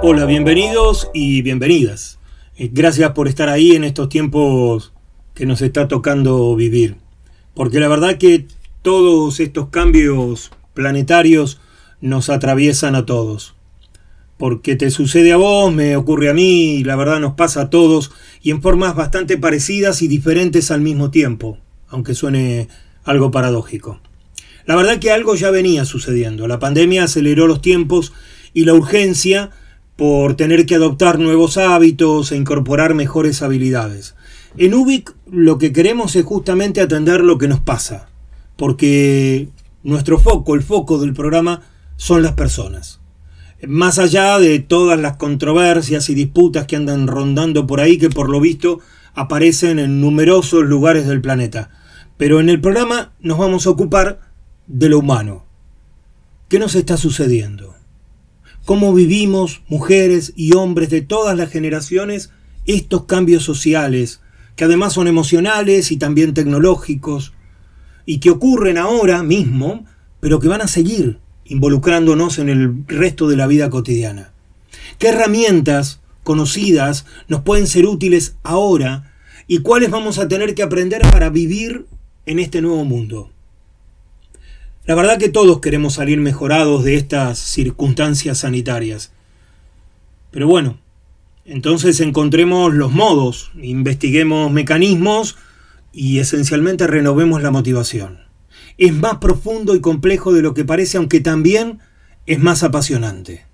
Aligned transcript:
Hola, 0.00 0.26
bienvenidos 0.26 1.10
y 1.12 1.42
bienvenidas. 1.42 2.20
Eh, 2.56 2.70
gracias 2.72 3.10
por 3.14 3.26
estar 3.26 3.48
ahí 3.48 3.72
en 3.72 3.82
estos 3.82 4.08
tiempos 4.08 4.92
que 5.34 5.44
nos 5.44 5.60
está 5.60 5.88
tocando 5.88 6.54
vivir. 6.54 6.98
Porque 7.52 7.80
la 7.80 7.88
verdad 7.88 8.16
que 8.16 8.46
todos 8.82 9.40
estos 9.40 9.70
cambios 9.70 10.52
planetarios 10.72 11.60
nos 12.00 12.30
atraviesan 12.30 12.94
a 12.94 13.06
todos. 13.06 13.56
Porque 14.36 14.76
te 14.76 14.92
sucede 14.92 15.32
a 15.32 15.36
vos, 15.36 15.74
me 15.74 15.96
ocurre 15.96 16.30
a 16.30 16.34
mí, 16.34 16.76
y 16.76 16.84
la 16.84 16.94
verdad 16.94 17.18
nos 17.18 17.34
pasa 17.34 17.62
a 17.62 17.70
todos, 17.70 18.12
y 18.40 18.52
en 18.52 18.62
formas 18.62 18.94
bastante 18.94 19.36
parecidas 19.36 20.00
y 20.02 20.06
diferentes 20.06 20.70
al 20.70 20.80
mismo 20.80 21.10
tiempo, 21.10 21.58
aunque 21.88 22.14
suene 22.14 22.68
algo 23.02 23.32
paradójico. 23.32 24.00
La 24.64 24.76
verdad 24.76 25.00
que 25.00 25.10
algo 25.10 25.34
ya 25.34 25.50
venía 25.50 25.84
sucediendo. 25.84 26.46
La 26.46 26.60
pandemia 26.60 27.02
aceleró 27.02 27.48
los 27.48 27.60
tiempos 27.60 28.12
y 28.54 28.64
la 28.64 28.74
urgencia 28.74 29.50
por 29.98 30.36
tener 30.36 30.64
que 30.64 30.76
adoptar 30.76 31.18
nuevos 31.18 31.58
hábitos 31.58 32.30
e 32.30 32.36
incorporar 32.36 32.94
mejores 32.94 33.42
habilidades. 33.42 34.14
En 34.56 34.72
Ubic 34.74 35.12
lo 35.28 35.58
que 35.58 35.72
queremos 35.72 36.14
es 36.14 36.24
justamente 36.24 36.80
atender 36.80 37.24
lo 37.24 37.36
que 37.36 37.48
nos 37.48 37.58
pasa, 37.58 38.08
porque 38.54 39.48
nuestro 39.82 40.20
foco, 40.20 40.54
el 40.54 40.62
foco 40.62 41.00
del 41.00 41.14
programa, 41.14 41.62
son 41.96 42.22
las 42.22 42.34
personas. 42.34 43.00
Más 43.66 43.98
allá 43.98 44.38
de 44.38 44.60
todas 44.60 45.00
las 45.00 45.16
controversias 45.16 46.08
y 46.10 46.14
disputas 46.14 46.66
que 46.66 46.76
andan 46.76 47.08
rondando 47.08 47.66
por 47.66 47.80
ahí, 47.80 47.98
que 47.98 48.08
por 48.08 48.30
lo 48.30 48.40
visto 48.40 48.78
aparecen 49.14 49.80
en 49.80 50.00
numerosos 50.00 50.62
lugares 50.62 51.08
del 51.08 51.20
planeta. 51.20 51.70
Pero 52.16 52.38
en 52.38 52.50
el 52.50 52.60
programa 52.60 53.14
nos 53.18 53.36
vamos 53.36 53.66
a 53.66 53.70
ocupar 53.70 54.20
de 54.68 54.90
lo 54.90 55.00
humano. 55.00 55.44
¿Qué 56.48 56.60
nos 56.60 56.76
está 56.76 56.96
sucediendo? 56.96 57.77
Cómo 58.68 58.92
vivimos, 58.92 59.62
mujeres 59.68 60.34
y 60.36 60.52
hombres 60.52 60.90
de 60.90 61.00
todas 61.00 61.34
las 61.38 61.48
generaciones, 61.48 62.32
estos 62.66 63.06
cambios 63.06 63.42
sociales, 63.42 64.20
que 64.56 64.64
además 64.64 64.92
son 64.92 65.08
emocionales 65.08 65.90
y 65.90 65.96
también 65.96 66.34
tecnológicos, 66.34 67.32
y 68.04 68.18
que 68.18 68.28
ocurren 68.28 68.76
ahora 68.76 69.22
mismo, 69.22 69.86
pero 70.20 70.38
que 70.38 70.48
van 70.48 70.60
a 70.60 70.68
seguir 70.68 71.18
involucrándonos 71.46 72.38
en 72.38 72.50
el 72.50 72.86
resto 72.86 73.26
de 73.26 73.38
la 73.38 73.46
vida 73.46 73.70
cotidiana. 73.70 74.34
¿Qué 74.98 75.08
herramientas 75.08 76.02
conocidas 76.22 77.06
nos 77.26 77.40
pueden 77.40 77.68
ser 77.68 77.86
útiles 77.86 78.36
ahora 78.42 79.14
y 79.46 79.60
cuáles 79.60 79.90
vamos 79.90 80.18
a 80.18 80.28
tener 80.28 80.54
que 80.54 80.62
aprender 80.62 81.00
para 81.10 81.30
vivir 81.30 81.86
en 82.26 82.38
este 82.38 82.60
nuevo 82.60 82.84
mundo? 82.84 83.30
La 84.88 84.94
verdad 84.94 85.18
que 85.18 85.28
todos 85.28 85.60
queremos 85.60 85.92
salir 85.92 86.18
mejorados 86.18 86.82
de 86.82 86.94
estas 86.94 87.38
circunstancias 87.38 88.38
sanitarias. 88.38 89.12
Pero 90.30 90.48
bueno, 90.48 90.78
entonces 91.44 92.00
encontremos 92.00 92.72
los 92.72 92.90
modos, 92.90 93.52
investiguemos 93.60 94.50
mecanismos 94.50 95.36
y 95.92 96.20
esencialmente 96.20 96.86
renovemos 96.86 97.42
la 97.42 97.50
motivación. 97.50 98.20
Es 98.78 98.94
más 98.94 99.18
profundo 99.18 99.74
y 99.74 99.82
complejo 99.82 100.32
de 100.32 100.40
lo 100.40 100.54
que 100.54 100.64
parece, 100.64 100.96
aunque 100.96 101.20
también 101.20 101.80
es 102.24 102.38
más 102.38 102.62
apasionante. 102.62 103.44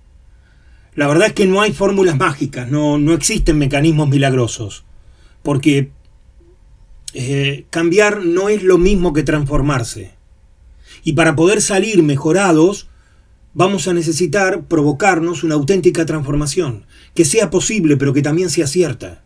La 0.93 1.05
verdad 1.05 1.27
es 1.27 1.33
que 1.33 1.47
no 1.47 1.59
hay 1.59 1.73
fórmulas 1.73 2.15
mágicas, 2.15 2.71
no, 2.71 2.97
no 2.97 3.11
existen 3.11 3.57
mecanismos 3.57 4.07
milagrosos, 4.07 4.85
porque 5.43 5.91
eh, 7.13 7.65
cambiar 7.71 8.23
no 8.23 8.47
es 8.47 8.63
lo 8.63 8.77
mismo 8.77 9.11
que 9.11 9.23
transformarse. 9.23 10.14
Y 11.05 11.13
para 11.13 11.35
poder 11.35 11.61
salir 11.61 12.01
mejorados, 12.01 12.89
vamos 13.53 13.87
a 13.87 13.93
necesitar 13.93 14.65
provocarnos 14.65 15.43
una 15.43 15.53
auténtica 15.53 16.03
transformación, 16.03 16.87
que 17.13 17.25
sea 17.25 17.51
posible 17.51 17.95
pero 17.95 18.11
que 18.11 18.23
también 18.23 18.49
sea 18.49 18.65
cierta. 18.65 19.23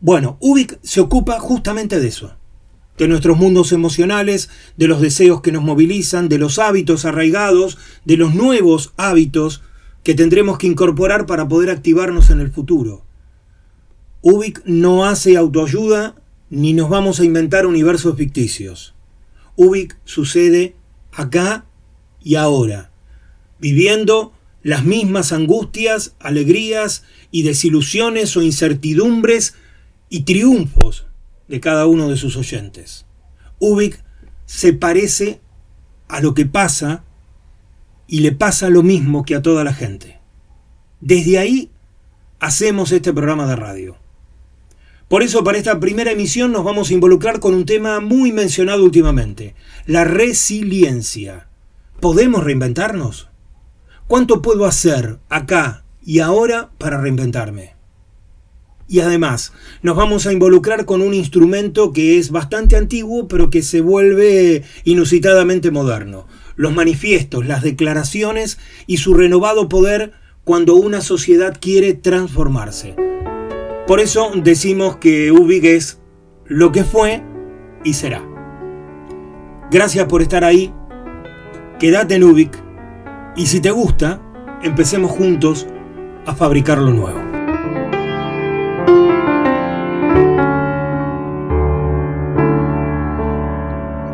Bueno, 0.00 0.38
Ubik 0.40 0.78
se 0.82 1.02
ocupa 1.02 1.38
justamente 1.38 2.00
de 2.00 2.08
eso, 2.08 2.36
de 2.96 3.06
nuestros 3.06 3.36
mundos 3.36 3.72
emocionales, 3.72 4.48
de 4.78 4.88
los 4.88 5.02
deseos 5.02 5.42
que 5.42 5.52
nos 5.52 5.62
movilizan, 5.62 6.30
de 6.30 6.38
los 6.38 6.58
hábitos 6.58 7.04
arraigados, 7.04 7.76
de 8.06 8.16
los 8.16 8.34
nuevos 8.34 8.94
hábitos 8.96 9.62
que 10.02 10.14
tendremos 10.14 10.56
que 10.56 10.68
incorporar 10.68 11.26
para 11.26 11.46
poder 11.46 11.68
activarnos 11.68 12.30
en 12.30 12.40
el 12.40 12.50
futuro. 12.50 13.04
Ubik 14.22 14.62
no 14.64 15.04
hace 15.04 15.36
autoayuda 15.36 16.16
ni 16.48 16.72
nos 16.72 16.88
vamos 16.88 17.20
a 17.20 17.24
inventar 17.24 17.66
universos 17.66 18.16
ficticios. 18.16 18.94
Ubik 19.56 19.96
sucede 20.04 20.74
acá 21.12 21.66
y 22.22 22.36
ahora, 22.36 22.90
viviendo 23.58 24.32
las 24.62 24.84
mismas 24.84 25.32
angustias, 25.32 26.14
alegrías 26.20 27.04
y 27.30 27.42
desilusiones 27.42 28.36
o 28.36 28.42
incertidumbres 28.42 29.54
y 30.08 30.22
triunfos 30.22 31.06
de 31.48 31.60
cada 31.60 31.86
uno 31.86 32.08
de 32.08 32.16
sus 32.16 32.36
oyentes. 32.36 33.06
Ubik 33.58 34.02
se 34.46 34.72
parece 34.72 35.40
a 36.08 36.20
lo 36.20 36.34
que 36.34 36.46
pasa 36.46 37.04
y 38.06 38.20
le 38.20 38.32
pasa 38.32 38.68
lo 38.68 38.82
mismo 38.82 39.24
que 39.24 39.34
a 39.34 39.42
toda 39.42 39.64
la 39.64 39.72
gente. 39.72 40.20
Desde 41.00 41.38
ahí 41.38 41.70
hacemos 42.38 42.92
este 42.92 43.12
programa 43.12 43.46
de 43.46 43.56
radio. 43.56 44.01
Por 45.12 45.22
eso 45.22 45.44
para 45.44 45.58
esta 45.58 45.78
primera 45.78 46.10
emisión 46.10 46.52
nos 46.52 46.64
vamos 46.64 46.88
a 46.88 46.94
involucrar 46.94 47.38
con 47.38 47.52
un 47.52 47.66
tema 47.66 48.00
muy 48.00 48.32
mencionado 48.32 48.82
últimamente, 48.82 49.54
la 49.84 50.04
resiliencia. 50.04 51.48
¿Podemos 52.00 52.42
reinventarnos? 52.42 53.28
¿Cuánto 54.06 54.40
puedo 54.40 54.64
hacer 54.64 55.18
acá 55.28 55.84
y 56.02 56.20
ahora 56.20 56.70
para 56.78 56.98
reinventarme? 56.98 57.74
Y 58.88 59.00
además, 59.00 59.52
nos 59.82 59.96
vamos 59.96 60.26
a 60.26 60.32
involucrar 60.32 60.86
con 60.86 61.02
un 61.02 61.12
instrumento 61.12 61.92
que 61.92 62.16
es 62.16 62.30
bastante 62.30 62.76
antiguo, 62.76 63.28
pero 63.28 63.50
que 63.50 63.60
se 63.60 63.82
vuelve 63.82 64.62
inusitadamente 64.84 65.70
moderno. 65.70 66.26
Los 66.56 66.72
manifiestos, 66.72 67.44
las 67.46 67.62
declaraciones 67.62 68.56
y 68.86 68.96
su 68.96 69.12
renovado 69.12 69.68
poder 69.68 70.14
cuando 70.44 70.74
una 70.74 71.02
sociedad 71.02 71.54
quiere 71.60 71.92
transformarse. 71.92 73.11
Por 73.86 73.98
eso 73.98 74.30
decimos 74.36 74.96
que 74.96 75.32
Ubik 75.32 75.64
es 75.64 75.98
lo 76.46 76.70
que 76.70 76.84
fue 76.84 77.22
y 77.82 77.94
será. 77.94 78.22
Gracias 79.72 80.06
por 80.06 80.22
estar 80.22 80.44
ahí. 80.44 80.72
Quédate 81.80 82.14
en 82.14 82.24
Ubik. 82.24 82.56
Y 83.34 83.46
si 83.46 83.60
te 83.60 83.72
gusta, 83.72 84.20
empecemos 84.62 85.10
juntos 85.10 85.66
a 86.26 86.34
fabricar 86.34 86.78
lo 86.78 86.90
nuevo. 86.90 87.20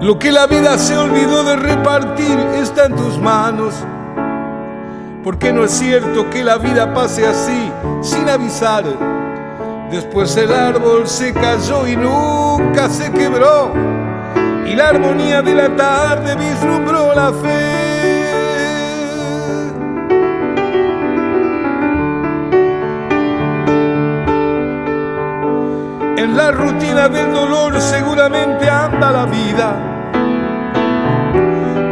Lo 0.00 0.18
que 0.18 0.32
la 0.32 0.46
vida 0.46 0.78
se 0.78 0.96
olvidó 0.96 1.44
de 1.44 1.56
repartir 1.56 2.38
está 2.54 2.86
en 2.86 2.96
tus 2.96 3.18
manos. 3.18 3.74
Porque 5.22 5.52
no 5.52 5.64
es 5.64 5.72
cierto 5.72 6.30
que 6.30 6.42
la 6.42 6.56
vida 6.56 6.94
pase 6.94 7.26
así, 7.26 7.70
sin 8.00 8.28
avisar 8.30 9.17
Después 9.90 10.36
el 10.36 10.52
árbol 10.52 11.06
se 11.06 11.32
cayó 11.32 11.86
y 11.86 11.96
nunca 11.96 12.88
se 12.88 13.10
quebró. 13.10 13.72
Y 14.66 14.74
la 14.74 14.88
armonía 14.88 15.40
de 15.42 15.54
la 15.54 15.74
tarde 15.74 16.36
vislumbró 16.36 17.14
la 17.14 17.32
fe. 17.32 17.88
En 26.18 26.36
la 26.36 26.50
rutina 26.50 27.08
del 27.08 27.32
dolor 27.32 27.80
seguramente 27.80 28.68
anda 28.68 29.10
la 29.10 29.24
vida 29.24 29.88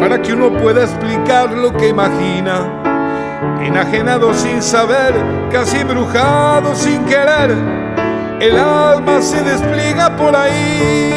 para 0.08 0.22
que 0.22 0.32
uno 0.32 0.52
pueda 0.52 0.84
explicar 0.84 1.50
lo 1.50 1.72
que 1.72 1.88
imagina. 1.88 2.82
Enajenado 3.60 4.32
sin 4.34 4.62
saber, 4.62 5.14
casi 5.50 5.78
embrujado 5.78 6.74
sin 6.74 7.04
querer, 7.04 7.50
el 8.40 8.56
alma 8.56 9.20
se 9.20 9.42
despliega 9.42 10.16
por 10.16 10.34
ahí. 10.34 11.12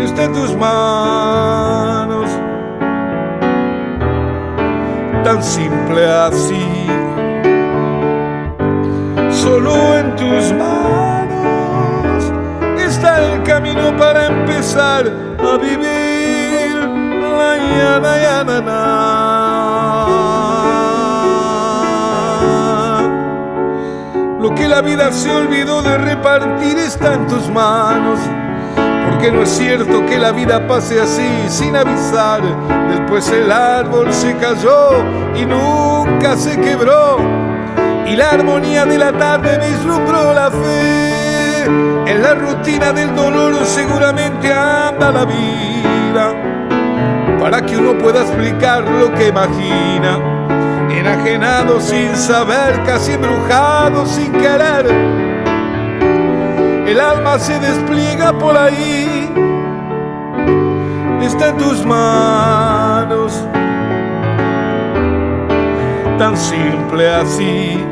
Está 0.00 0.24
en 0.24 0.32
tus 0.32 0.56
manos, 0.56 2.30
tan 5.24 5.42
simple 5.42 6.06
así 6.06 6.86
solo 9.30 9.96
en 9.98 10.16
tus 10.16 10.52
manos 10.52 11.00
está 12.90 13.32
el 13.32 13.42
camino 13.42 13.96
para 13.96 14.26
empezar 14.26 15.06
a 15.38 15.56
vivir. 15.56 16.76
La 17.38 17.56
ya, 17.56 17.98
Lo 17.98 18.60
que 24.60 24.68
la 24.68 24.82
vida 24.82 25.10
se 25.10 25.30
olvidó 25.30 25.80
de 25.80 25.96
repartir 25.96 26.76
está 26.76 27.14
en 27.14 27.26
tus 27.26 27.48
manos. 27.48 28.18
Porque 29.08 29.32
no 29.32 29.42
es 29.42 29.48
cierto 29.48 30.04
que 30.04 30.18
la 30.18 30.32
vida 30.32 30.66
pase 30.68 31.00
así 31.00 31.28
sin 31.48 31.74
avisar. 31.74 32.42
Después 32.90 33.26
el 33.30 33.50
árbol 33.50 34.12
se 34.12 34.36
cayó 34.36 35.02
y 35.34 35.46
nunca 35.46 36.36
se 36.36 36.60
quebró 36.60 37.16
y 38.06 38.16
la 38.16 38.30
armonía 38.32 38.84
de 38.84 38.98
la 38.98 39.12
tarde 39.12 39.58
vislumbró 39.66 40.34
la 40.34 40.50
fe. 40.50 41.64
En 42.06 42.22
la 42.22 42.34
rutina 42.34 42.92
del 42.92 43.14
dolor 43.16 43.64
seguramente 43.64 44.52
anda 44.52 45.10
la 45.10 45.24
vida 45.24 46.34
para 47.40 47.64
que 47.64 47.78
uno 47.78 47.96
pueda 47.96 48.20
explicar 48.22 48.84
lo 48.84 49.10
que 49.14 49.28
imagina. 49.28 50.29
Enajenado 51.00 51.80
sin 51.80 52.14
saber, 52.14 52.82
casi 52.84 53.12
embrujado 53.12 54.06
sin 54.06 54.32
querer. 54.32 54.86
El 56.86 57.00
alma 57.00 57.38
se 57.38 57.58
despliega 57.58 58.32
por 58.38 58.56
ahí, 58.56 59.30
está 61.22 61.48
en 61.48 61.56
tus 61.56 61.86
manos 61.86 63.46
tan 66.20 66.36
simple 66.36 67.08
así. 67.08 67.82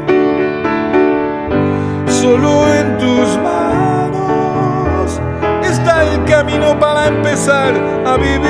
Solo 2.06 2.66
en 2.74 2.98
tus 2.98 3.38
manos 3.38 5.18
está 5.62 6.04
el 6.04 6.24
camino 6.24 6.78
para 6.78 7.06
empezar 7.06 7.72
a 8.06 8.18
vivir. 8.18 8.48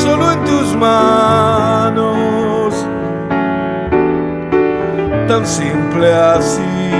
Solo 0.00 0.30
en 0.30 0.44
tus 0.44 0.76
manos, 0.76 1.77
tan 5.38 5.46
simple 5.46 6.12
así. 6.12 6.90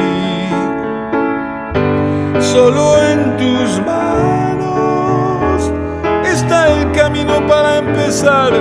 Solo 2.40 3.02
en 3.02 3.36
tus 3.36 3.80
manos 3.84 5.72
está 6.24 6.68
el 6.68 6.92
camino 6.92 7.44
para 7.46 7.78
empezar 7.78 8.52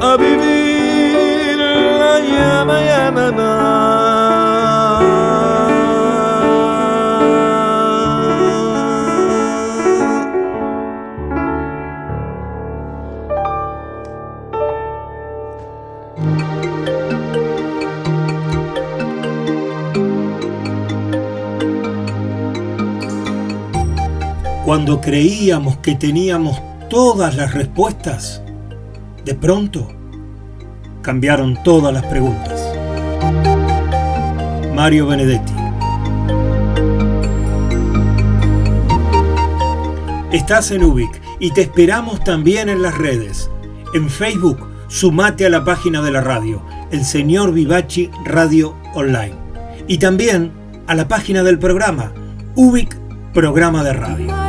a 0.00 0.16
vivir. 0.16 0.72
Cuando 24.82 25.00
creíamos 25.00 25.76
que 25.76 25.94
teníamos 25.94 26.60
todas 26.90 27.36
las 27.36 27.54
respuestas, 27.54 28.42
de 29.24 29.32
pronto 29.36 29.86
cambiaron 31.02 31.56
todas 31.62 31.94
las 31.94 32.04
preguntas. 32.06 32.60
Mario 34.74 35.06
Benedetti. 35.06 35.52
Estás 40.32 40.72
en 40.72 40.82
Ubic 40.82 41.22
y 41.38 41.52
te 41.52 41.60
esperamos 41.60 42.24
también 42.24 42.68
en 42.68 42.82
las 42.82 42.98
redes. 42.98 43.48
En 43.94 44.10
Facebook, 44.10 44.68
sumate 44.88 45.46
a 45.46 45.50
la 45.50 45.64
página 45.64 46.02
de 46.02 46.10
la 46.10 46.22
radio, 46.22 46.60
El 46.90 47.04
Señor 47.04 47.52
Vivachi 47.52 48.10
Radio 48.24 48.74
Online. 48.94 49.36
Y 49.86 49.98
también 49.98 50.50
a 50.88 50.96
la 50.96 51.06
página 51.06 51.44
del 51.44 51.60
programa, 51.60 52.12
Ubic 52.56 52.96
Programa 53.32 53.84
de 53.84 53.92
Radio. 53.92 54.41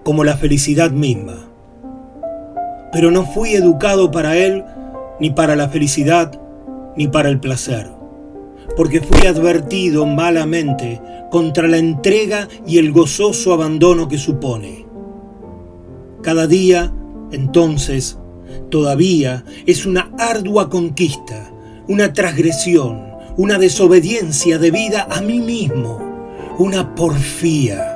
como 0.04 0.24
la 0.24 0.38
felicidad 0.38 0.90
misma. 0.90 1.48
Pero 2.92 3.12
no 3.12 3.28
fui 3.28 3.54
educado 3.54 4.10
para 4.10 4.36
él, 4.38 4.64
ni 5.20 5.30
para 5.30 5.56
la 5.56 5.70
felicidad, 5.70 6.42
ni 6.98 7.08
para 7.10 7.30
el 7.30 7.40
placer, 7.40 7.92
porque 8.76 9.02
fui 9.02 9.28
advertido 9.28 10.08
malamente 10.08 11.00
contra 11.30 11.68
la 11.68 11.78
entrega 11.78 12.48
y 12.66 12.80
el 12.80 12.92
gozoso 12.92 13.54
abandono 13.54 14.08
que 14.08 14.18
supone. 14.18 14.88
Cada 16.24 16.48
día 16.48 16.92
entonces, 17.32 18.18
todavía 18.70 19.44
es 19.66 19.86
una 19.86 20.12
ardua 20.18 20.70
conquista, 20.70 21.52
una 21.88 22.14
transgresión, 22.14 23.06
una 23.38 23.58
desobediencia 23.58 24.58
debida 24.58 25.08
a 25.10 25.22
mí 25.22 25.40
mismo, 25.40 26.00
una 26.58 26.96
porfía. 26.96 27.92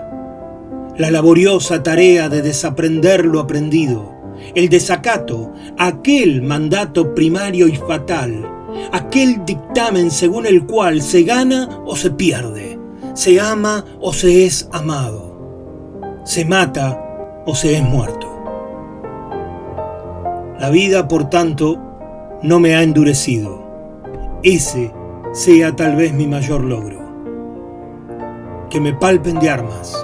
La 0.97 1.11
laboriosa 1.11 1.81
tarea 1.81 2.27
de 2.27 2.41
desaprender 2.41 3.25
lo 3.25 3.39
aprendido, 3.39 4.13
el 4.55 4.69
desacato, 4.69 5.53
aquel 5.77 6.41
mandato 6.41 7.15
primario 7.15 7.67
y 7.67 7.75
fatal, 7.75 8.45
aquel 8.91 9.45
dictamen 9.45 10.11
según 10.11 10.45
el 10.45 10.65
cual 10.65 11.01
se 11.01 11.23
gana 11.23 11.81
o 11.85 11.95
se 11.95 12.11
pierde, 12.11 12.77
se 13.13 13.39
ama 13.39 13.85
o 14.01 14.13
se 14.13 14.45
es 14.45 14.67
amado. 14.71 15.29
se 16.25 16.45
mata 16.45 17.41
o 17.45 17.55
se 17.55 17.75
es 17.75 17.81
muerto. 17.81 18.28
La 20.59 20.69
vida, 20.69 21.07
por 21.07 21.29
tanto, 21.29 21.79
no 22.43 22.59
me 22.59 22.75
ha 22.75 22.83
endurecido. 22.83 23.63
Ese 24.43 24.91
sea 25.31 25.73
tal 25.73 25.95
vez 25.95 26.11
mi 26.11 26.27
mayor 26.27 26.65
logro. 26.65 26.99
Que 28.69 28.81
me 28.81 28.91
palpen 28.91 29.39
de 29.39 29.49
armas. 29.49 29.95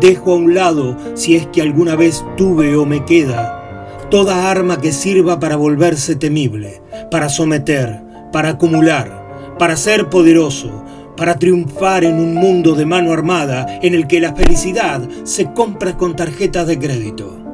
Dejo 0.00 0.32
a 0.32 0.36
un 0.36 0.54
lado, 0.54 0.96
si 1.14 1.36
es 1.36 1.46
que 1.46 1.62
alguna 1.62 1.94
vez 1.94 2.24
tuve 2.36 2.74
o 2.76 2.84
me 2.84 3.04
queda, 3.04 4.08
toda 4.10 4.50
arma 4.50 4.80
que 4.80 4.90
sirva 4.90 5.38
para 5.38 5.54
volverse 5.54 6.16
temible, 6.16 6.82
para 7.08 7.28
someter, 7.28 8.02
para 8.32 8.48
acumular, 8.48 9.54
para 9.56 9.76
ser 9.76 10.08
poderoso, 10.08 10.84
para 11.16 11.36
triunfar 11.36 12.02
en 12.02 12.14
un 12.14 12.34
mundo 12.34 12.74
de 12.74 12.86
mano 12.86 13.12
armada 13.12 13.78
en 13.82 13.94
el 13.94 14.08
que 14.08 14.18
la 14.18 14.34
felicidad 14.34 15.00
se 15.22 15.52
compra 15.52 15.96
con 15.96 16.16
tarjetas 16.16 16.66
de 16.66 16.76
crédito. 16.76 17.49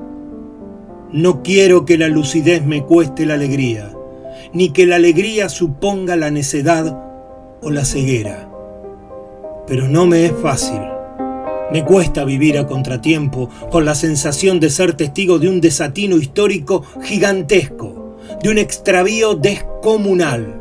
No 1.17 1.43
quiero 1.43 1.87
que 1.87 1.97
la 1.97 2.09
lucidez 2.09 2.63
me 2.67 2.83
cueste 2.85 3.25
la 3.25 3.33
alegría, 3.33 3.91
ni 4.53 4.69
que 4.69 4.85
la 4.85 4.97
alegría 4.97 5.49
suponga 5.49 6.15
la 6.15 6.31
necedad 6.31 6.95
o 7.63 7.71
la 7.71 7.87
ceguera. 7.87 8.51
Pero 9.67 9.89
no 9.89 10.05
me 10.05 10.27
es 10.27 10.33
fácil. 10.43 10.79
Me 11.73 11.87
cuesta 11.87 12.27
vivir 12.27 12.59
a 12.59 12.67
contratiempo 12.67 13.49
con 13.71 13.87
la 13.87 13.95
sensación 13.95 14.61
de 14.61 14.69
ser 14.69 14.93
testigo 14.93 15.39
de 15.39 15.49
un 15.49 15.63
desatino 15.63 16.19
histórico 16.19 16.85
gigantesco, 17.03 18.19
de 18.43 18.51
un 18.51 18.59
extravío 18.59 19.37
descomunal, 19.37 20.61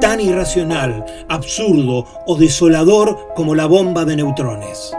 tan 0.00 0.20
irracional, 0.20 1.04
absurdo 1.28 2.06
o 2.28 2.36
desolador 2.36 3.18
como 3.34 3.56
la 3.56 3.66
bomba 3.66 4.04
de 4.04 4.14
neutrones. 4.14 4.92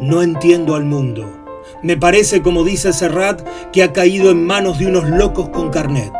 No 0.00 0.20
entiendo 0.20 0.74
al 0.74 0.84
mundo. 0.84 1.41
Me 1.82 1.96
parece, 1.96 2.42
como 2.42 2.64
dice 2.64 2.92
Serrat, 2.92 3.42
que 3.72 3.82
ha 3.82 3.92
caído 3.92 4.30
en 4.30 4.46
manos 4.46 4.78
de 4.78 4.86
unos 4.86 5.08
locos 5.08 5.48
con 5.48 5.70
carnet. 5.70 6.12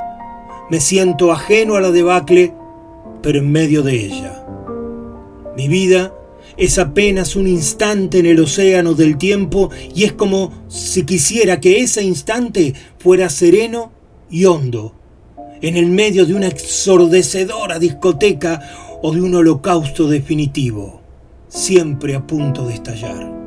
Me 0.71 0.81
siento 0.81 1.31
ajeno 1.31 1.76
a 1.76 1.81
la 1.81 1.90
debacle, 1.90 2.54
pero 3.23 3.38
en 3.38 3.52
medio 3.52 3.83
de 3.83 3.95
ella. 3.95 4.45
Mi 5.57 5.69
vida 5.69 6.12
es 6.57 6.78
apenas 6.78 7.37
un 7.37 7.47
instante 7.47 8.19
en 8.19 8.26
el 8.26 8.40
océano 8.40 8.95
del 8.95 9.16
tiempo 9.19 9.71
y 9.95 10.04
es 10.04 10.12
como 10.12 10.52
si 10.69 11.04
quisiera 11.04 11.61
que 11.61 11.81
ese 11.81 12.02
instante 12.02 12.75
fuera 12.99 13.28
sereno 13.28 13.92
y 14.31 14.47
hondo, 14.47 14.95
en 15.61 15.76
el 15.76 15.87
medio 15.87 16.26
de 16.26 16.35
una 16.35 16.49
exordecedora 16.49 17.78
discoteca 17.78 18.61
o 19.02 19.12
de 19.12 19.21
un 19.21 19.35
holocausto 19.35 20.09
definitivo, 20.09 21.02
siempre 21.49 22.14
a 22.14 22.26
punto 22.26 22.66
de 22.66 22.75
estallar. 22.75 23.42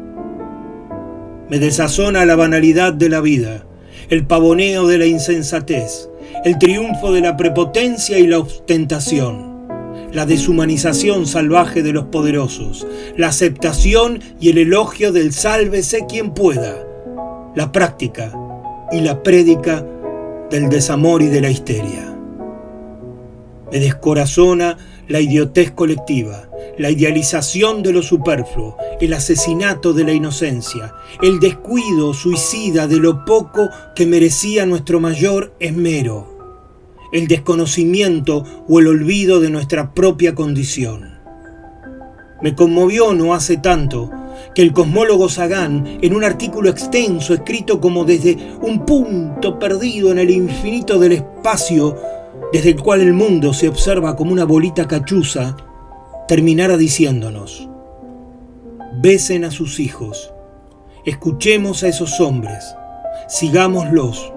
Me 1.49 1.59
desazona 1.59 2.25
la 2.25 2.35
banalidad 2.35 2.93
de 2.93 3.09
la 3.09 3.21
vida, 3.21 3.65
el 4.09 4.25
pavoneo 4.25 4.87
de 4.87 4.97
la 4.97 5.05
insensatez, 5.05 6.09
el 6.43 6.57
triunfo 6.57 7.11
de 7.11 7.21
la 7.21 7.37
prepotencia 7.37 8.19
y 8.19 8.27
la 8.27 8.39
ostentación 8.39 9.55
la 10.15 10.25
deshumanización 10.25 11.27
salvaje 11.27 11.83
de 11.83 11.91
los 11.91 12.05
poderosos, 12.05 12.87
la 13.17 13.27
aceptación 13.27 14.21
y 14.39 14.49
el 14.49 14.59
elogio 14.59 15.11
del 15.11 15.33
sálvese 15.33 16.05
quien 16.07 16.31
pueda, 16.31 16.73
la 17.53 17.73
práctica 17.73 18.31
y 18.93 19.01
la 19.01 19.21
prédica 19.23 19.85
del 20.49 20.69
desamor 20.69 21.21
y 21.21 21.27
de 21.27 21.41
la 21.41 21.49
histeria. 21.49 22.15
Me 23.69 23.79
descorazona 23.79 24.77
la 25.09 25.19
idiotez 25.19 25.71
colectiva, 25.71 26.44
la 26.77 26.91
idealización 26.91 27.83
de 27.83 27.93
lo 27.93 28.01
superfluo, 28.01 28.77
el 28.99 29.13
asesinato 29.13 29.93
de 29.93 30.03
la 30.03 30.13
inocencia, 30.13 30.93
el 31.21 31.39
descuido 31.39 32.13
suicida 32.13 32.87
de 32.87 32.97
lo 32.97 33.25
poco 33.25 33.69
que 33.95 34.05
merecía 34.05 34.65
nuestro 34.65 34.99
mayor 34.99 35.55
esmero 35.59 36.35
el 37.15 37.27
desconocimiento 37.27 38.43
o 38.67 38.79
el 38.79 38.87
olvido 38.87 39.39
de 39.39 39.49
nuestra 39.49 39.93
propia 39.93 40.35
condición. 40.35 41.17
Me 42.41 42.55
conmovió 42.55 43.13
no 43.13 43.33
hace 43.33 43.55
tanto 43.55 44.11
que 44.53 44.61
el 44.61 44.73
cosmólogo 44.73 45.29
Sagan, 45.29 45.97
en 46.01 46.13
un 46.13 46.25
artículo 46.25 46.69
extenso 46.69 47.33
escrito 47.33 47.79
como 47.79 48.03
desde 48.03 48.37
un 48.61 48.85
punto 48.85 49.57
perdido 49.57 50.11
en 50.11 50.19
el 50.19 50.29
infinito 50.29 50.99
del 50.99 51.13
espacio, 51.13 51.95
desde 52.51 52.71
el 52.71 52.81
cual 52.81 52.99
el 52.99 53.13
mundo 53.13 53.53
se 53.53 53.69
observa 53.69 54.17
como 54.17 54.33
una 54.33 54.43
bolita 54.43 54.85
cachuza, 54.85 55.55
terminara 56.27 56.77
diciéndonos, 56.77 57.69
besen 59.01 59.43
a 59.43 59.51
sus 59.51 59.79
hijos, 59.79 60.33
escuchemos 61.05 61.83
a 61.83 61.87
esos 61.87 62.19
hombres, 62.19 62.75
sigámoslos, 63.27 64.33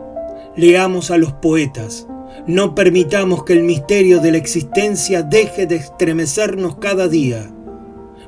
leamos 0.56 1.10
a 1.10 1.16
los 1.16 1.32
poetas, 1.32 2.06
no 2.46 2.74
permitamos 2.74 3.44
que 3.44 3.54
el 3.54 3.62
misterio 3.62 4.20
de 4.20 4.32
la 4.32 4.38
existencia 4.38 5.22
deje 5.22 5.66
de 5.66 5.76
estremecernos 5.76 6.76
cada 6.76 7.08
día, 7.08 7.50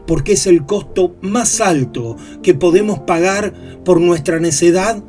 porque 0.07 0.33
es 0.33 0.47
el 0.47 0.64
costo 0.64 1.17
más 1.21 1.61
alto 1.61 2.17
que 2.43 2.55
podemos 2.55 3.00
pagar 3.00 3.52
por 3.85 4.00
nuestra 4.00 4.40
necedad 4.40 5.02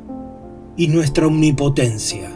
y 0.76 0.88
nuestra 0.88 1.26
omnipotencia. 1.26 2.31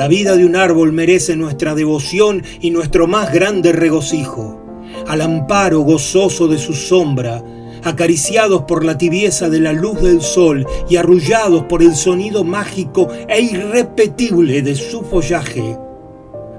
La 0.00 0.08
vida 0.08 0.34
de 0.34 0.46
un 0.46 0.56
árbol 0.56 0.94
merece 0.94 1.36
nuestra 1.36 1.74
devoción 1.74 2.42
y 2.62 2.70
nuestro 2.70 3.06
más 3.06 3.34
grande 3.34 3.70
regocijo. 3.70 4.58
Al 5.06 5.20
amparo 5.20 5.80
gozoso 5.80 6.48
de 6.48 6.56
su 6.56 6.72
sombra, 6.72 7.44
acariciados 7.84 8.62
por 8.62 8.82
la 8.82 8.96
tibieza 8.96 9.50
de 9.50 9.60
la 9.60 9.74
luz 9.74 10.00
del 10.00 10.22
sol 10.22 10.66
y 10.88 10.96
arrullados 10.96 11.64
por 11.64 11.82
el 11.82 11.94
sonido 11.94 12.44
mágico 12.44 13.08
e 13.28 13.42
irrepetible 13.42 14.62
de 14.62 14.74
su 14.74 15.02
follaje, 15.02 15.76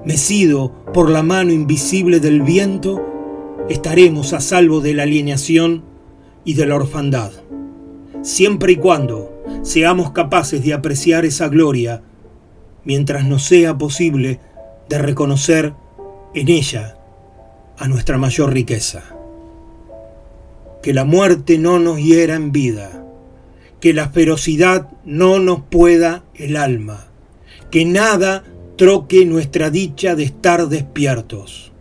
mecido 0.05 0.71
por 0.93 1.09
la 1.09 1.23
mano 1.23 1.51
invisible 1.51 2.19
del 2.19 2.43
viento, 2.43 3.01
estaremos 3.69 4.33
a 4.33 4.39
salvo 4.39 4.81
de 4.81 4.93
la 4.93 5.01
alienación 5.01 5.83
y 6.45 6.53
de 6.53 6.67
la 6.67 6.75
orfandad, 6.75 7.31
siempre 8.21 8.73
y 8.73 8.75
cuando 8.75 9.33
seamos 9.63 10.11
capaces 10.11 10.63
de 10.63 10.75
apreciar 10.75 11.25
esa 11.25 11.49
gloria, 11.49 12.03
mientras 12.83 13.25
nos 13.25 13.43
sea 13.43 13.77
posible 13.77 14.39
de 14.89 14.97
reconocer 14.97 15.73
en 16.33 16.49
ella 16.49 16.97
a 17.77 17.87
nuestra 17.87 18.17
mayor 18.17 18.53
riqueza 18.53 19.03
que 20.81 20.93
la 20.93 21.05
muerte 21.05 21.57
no 21.57 21.79
nos 21.79 21.99
hiera 21.99 22.35
en 22.35 22.51
vida, 22.51 23.03
que 23.79 23.93
la 23.93 24.09
ferocidad 24.09 24.89
no 25.05 25.39
nos 25.39 25.61
pueda 25.61 26.23
el 26.35 26.57
alma, 26.57 27.07
que 27.69 27.85
nada 27.85 28.43
troque 28.77 29.25
nuestra 29.25 29.69
dicha 29.69 30.15
de 30.15 30.23
estar 30.23 30.67
despiertos, 30.69 31.71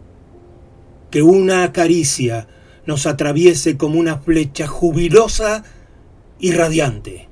que 1.10 1.22
una 1.22 1.72
caricia 1.72 2.46
nos 2.84 3.06
atraviese 3.06 3.76
como 3.76 3.98
una 3.98 4.18
flecha 4.18 4.66
jubilosa 4.66 5.64
y 6.38 6.52
radiante. 6.52 7.28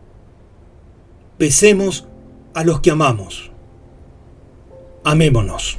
Pesemos 1.37 2.07
a 2.55 2.65
los 2.65 2.81
que 2.81 2.91
amamos. 2.91 3.48
Amémonos. 5.05 5.79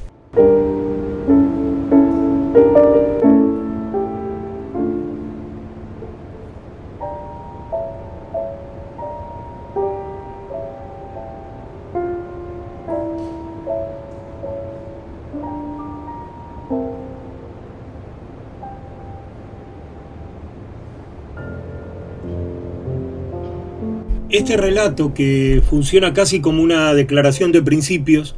Este 24.29 24.57
relato, 24.57 25.13
que 25.15 25.61
funciona 25.67 26.13
casi 26.13 26.39
como 26.39 26.61
una 26.61 26.93
declaración 26.93 27.51
de 27.51 27.63
principios, 27.63 28.35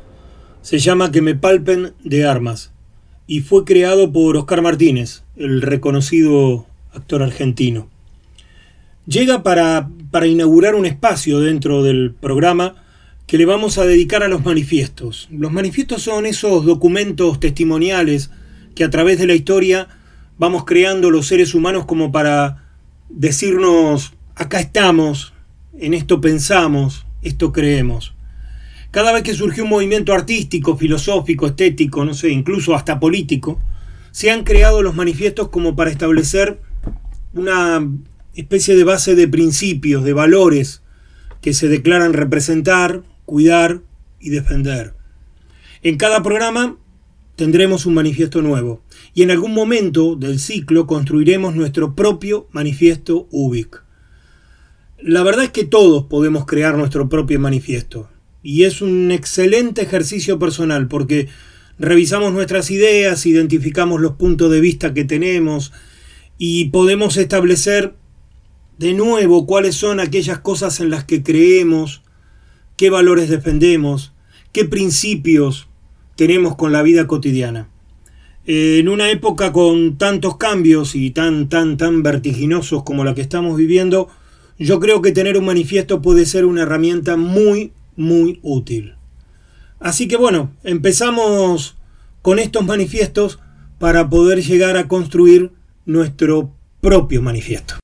se 0.61 0.79
llama 0.79 1.11
Que 1.11 1.21
me 1.21 1.35
palpen 1.35 1.93
de 2.03 2.25
armas 2.25 2.71
y 3.27 3.41
fue 3.41 3.65
creado 3.65 4.11
por 4.11 4.37
Oscar 4.37 4.61
Martínez, 4.61 5.23
el 5.35 5.61
reconocido 5.61 6.65
actor 6.93 7.23
argentino. 7.23 7.87
Llega 9.07 9.41
para, 9.41 9.89
para 10.11 10.27
inaugurar 10.27 10.75
un 10.75 10.85
espacio 10.85 11.39
dentro 11.39 11.83
del 11.83 12.13
programa 12.13 12.75
que 13.25 13.37
le 13.37 13.45
vamos 13.45 13.77
a 13.77 13.85
dedicar 13.85 14.23
a 14.23 14.27
los 14.27 14.43
manifiestos. 14.43 15.27
Los 15.31 15.51
manifiestos 15.51 16.03
son 16.03 16.25
esos 16.25 16.65
documentos 16.65 17.39
testimoniales 17.39 18.29
que 18.75 18.83
a 18.83 18.89
través 18.89 19.19
de 19.19 19.27
la 19.27 19.33
historia 19.33 19.87
vamos 20.37 20.65
creando 20.65 21.09
los 21.09 21.27
seres 21.27 21.55
humanos 21.55 21.85
como 21.85 22.11
para 22.11 22.65
decirnos, 23.09 24.13
acá 24.35 24.59
estamos, 24.59 25.33
en 25.79 25.93
esto 25.93 26.19
pensamos, 26.19 27.05
esto 27.21 27.51
creemos. 27.51 28.13
Cada 28.91 29.13
vez 29.13 29.23
que 29.23 29.33
surgió 29.33 29.63
un 29.63 29.69
movimiento 29.69 30.13
artístico, 30.13 30.75
filosófico, 30.75 31.47
estético, 31.47 32.03
no 32.03 32.13
sé, 32.13 32.29
incluso 32.29 32.75
hasta 32.75 32.99
político, 32.99 33.57
se 34.11 34.29
han 34.31 34.43
creado 34.43 34.81
los 34.81 34.95
manifiestos 34.95 35.47
como 35.47 35.77
para 35.77 35.89
establecer 35.89 36.59
una 37.33 37.89
especie 38.35 38.75
de 38.75 38.83
base 38.83 39.15
de 39.15 39.29
principios, 39.29 40.03
de 40.03 40.11
valores 40.11 40.83
que 41.39 41.53
se 41.53 41.69
declaran 41.69 42.11
representar, 42.11 43.03
cuidar 43.25 43.79
y 44.19 44.29
defender. 44.29 44.93
En 45.83 45.97
cada 45.97 46.21
programa 46.21 46.77
tendremos 47.37 47.85
un 47.85 47.93
manifiesto 47.93 48.41
nuevo 48.41 48.83
y 49.13 49.23
en 49.23 49.31
algún 49.31 49.53
momento 49.53 50.17
del 50.17 50.37
ciclo 50.37 50.85
construiremos 50.85 51.55
nuestro 51.55 51.95
propio 51.95 52.49
manifiesto 52.51 53.29
UBIC. 53.31 53.83
La 54.99 55.23
verdad 55.23 55.45
es 55.45 55.51
que 55.51 55.63
todos 55.63 56.05
podemos 56.07 56.45
crear 56.45 56.75
nuestro 56.75 57.07
propio 57.07 57.39
manifiesto 57.39 58.10
y 58.43 58.63
es 58.63 58.81
un 58.81 59.11
excelente 59.11 59.81
ejercicio 59.81 60.39
personal 60.39 60.87
porque 60.87 61.27
revisamos 61.77 62.33
nuestras 62.33 62.71
ideas, 62.71 63.25
identificamos 63.25 64.01
los 64.01 64.13
puntos 64.13 64.51
de 64.51 64.61
vista 64.61 64.93
que 64.93 65.03
tenemos 65.03 65.71
y 66.37 66.69
podemos 66.69 67.17
establecer 67.17 67.95
de 68.77 68.93
nuevo 68.93 69.45
cuáles 69.45 69.75
son 69.75 69.99
aquellas 69.99 70.39
cosas 70.39 70.79
en 70.79 70.89
las 70.89 71.03
que 71.03 71.21
creemos, 71.21 72.01
qué 72.77 72.89
valores 72.89 73.29
defendemos, 73.29 74.13
qué 74.51 74.65
principios 74.65 75.67
tenemos 76.15 76.55
con 76.55 76.71
la 76.71 76.81
vida 76.81 77.05
cotidiana. 77.07 77.69
En 78.45 78.89
una 78.89 79.11
época 79.11 79.51
con 79.51 79.99
tantos 79.99 80.37
cambios 80.37 80.95
y 80.95 81.11
tan, 81.11 81.47
tan, 81.47 81.77
tan 81.77 82.01
vertiginosos 82.01 82.83
como 82.83 83.03
la 83.03 83.13
que 83.13 83.21
estamos 83.21 83.55
viviendo, 83.55 84.09
yo 84.57 84.79
creo 84.79 85.01
que 85.01 85.11
tener 85.11 85.37
un 85.37 85.45
manifiesto 85.45 86.01
puede 86.01 86.25
ser 86.25 86.45
una 86.45 86.63
herramienta 86.63 87.17
muy, 87.17 87.71
muy 87.95 88.39
útil. 88.41 88.95
Así 89.79 90.07
que 90.07 90.17
bueno, 90.17 90.51
empezamos 90.63 91.77
con 92.21 92.39
estos 92.39 92.65
manifiestos 92.65 93.39
para 93.79 94.09
poder 94.09 94.43
llegar 94.43 94.77
a 94.77 94.87
construir 94.87 95.51
nuestro 95.85 96.55
propio 96.81 97.21
manifiesto. 97.21 97.75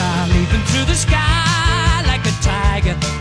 I'm 0.00 0.04
a 0.04 0.28
shooting 0.28 0.28
star 0.28 0.28
leaping 0.28 0.64
through 0.66 0.84
the 0.84 0.94
sky 0.94 2.02
like 2.06 2.24
a 2.24 2.34
tiger, 2.40 3.17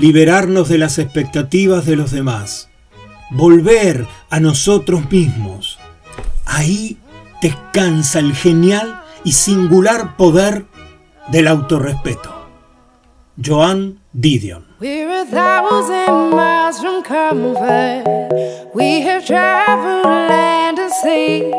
Liberarnos 0.00 0.70
de 0.70 0.78
las 0.78 0.98
expectativas 0.98 1.84
de 1.84 1.94
los 1.94 2.10
demás. 2.10 2.70
Volver 3.30 4.06
a 4.30 4.40
nosotros 4.40 5.10
mismos. 5.10 5.78
Ahí 6.46 6.96
descansa 7.42 8.18
el 8.18 8.34
genial 8.34 9.02
y 9.24 9.32
singular 9.32 10.16
poder 10.16 10.64
del 11.28 11.48
autorrespeto. 11.48 12.34
Joan 13.44 14.00
Didion. 14.14 14.64
We're 14.80 15.20
a 15.20 15.26
thousand 15.26 16.30
miles 16.30 16.80
from 16.80 17.02
comfort. 17.02 18.06
We 18.74 19.02
have 19.02 19.26
traveled 19.26 20.04
land 20.04 20.78
and 20.78 20.92
sea. 21.02 21.50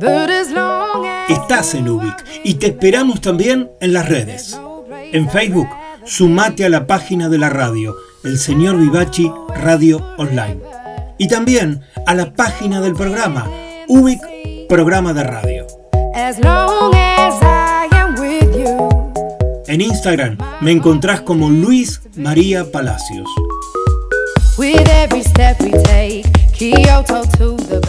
But 0.00 0.30
as 0.30 0.50
long 0.50 1.06
as 1.06 1.30
Estás 1.30 1.74
en 1.74 1.88
Ubic 1.88 2.16
y 2.42 2.54
te 2.54 2.66
esperamos 2.66 3.20
también 3.20 3.70
en 3.80 3.92
las 3.92 4.08
redes. 4.08 4.58
En 5.12 5.30
Facebook, 5.30 5.68
sumate 6.04 6.64
a 6.64 6.68
la 6.68 6.86
página 6.86 7.28
de 7.28 7.38
la 7.38 7.48
radio 7.48 7.96
el 8.24 8.38
señor 8.38 8.76
Vivachi 8.78 9.30
Radio 9.54 10.04
Online. 10.18 10.60
Y 11.18 11.28
también 11.28 11.82
a 12.06 12.14
la 12.14 12.32
página 12.34 12.80
del 12.80 12.94
programa, 12.94 13.48
UBIC 13.88 14.20
Programa 14.68 15.12
de 15.12 15.24
Radio. 15.24 15.66
En 19.66 19.80
Instagram 19.80 20.36
me 20.60 20.72
encontrás 20.72 21.20
como 21.20 21.48
Luis 21.48 22.00
María 22.16 22.70
Palacios. 22.70 23.28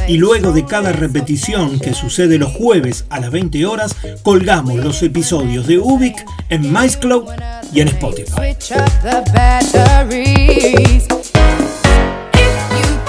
Y 0.07 0.17
luego 0.17 0.53
de 0.53 0.65
cada 0.65 0.93
repetición 0.93 1.77
que 1.79 1.93
sucede 1.93 2.37
los 2.37 2.53
jueves 2.53 3.03
a 3.09 3.19
las 3.19 3.29
20 3.29 3.65
horas, 3.65 3.93
colgamos 4.23 4.75
los 4.75 5.03
episodios 5.03 5.67
de 5.67 5.77
Ubik 5.77 6.25
en 6.47 6.71
MyScloud 6.71 7.25
y 7.73 7.81
en 7.81 7.89
Spotify. 7.89 8.55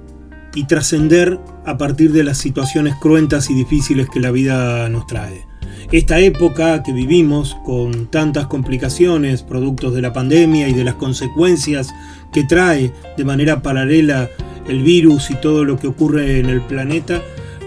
y 0.54 0.64
trascender 0.64 1.38
a 1.66 1.76
partir 1.76 2.12
de 2.12 2.24
las 2.24 2.38
situaciones 2.38 2.94
cruentas 2.96 3.50
y 3.50 3.54
difíciles 3.54 4.08
que 4.08 4.20
la 4.20 4.30
vida 4.30 4.88
nos 4.88 5.06
trae. 5.06 5.47
Esta 5.90 6.18
época 6.20 6.82
que 6.82 6.92
vivimos 6.92 7.56
con 7.64 8.06
tantas 8.06 8.46
complicaciones, 8.46 9.42
productos 9.42 9.94
de 9.94 10.02
la 10.02 10.12
pandemia 10.12 10.68
y 10.68 10.74
de 10.74 10.84
las 10.84 10.94
consecuencias 10.94 11.94
que 12.32 12.44
trae 12.44 12.92
de 13.16 13.24
manera 13.24 13.62
paralela 13.62 14.28
el 14.68 14.82
virus 14.82 15.30
y 15.30 15.34
todo 15.36 15.64
lo 15.64 15.78
que 15.78 15.86
ocurre 15.86 16.40
en 16.40 16.46
el 16.46 16.60
planeta, 16.60 17.22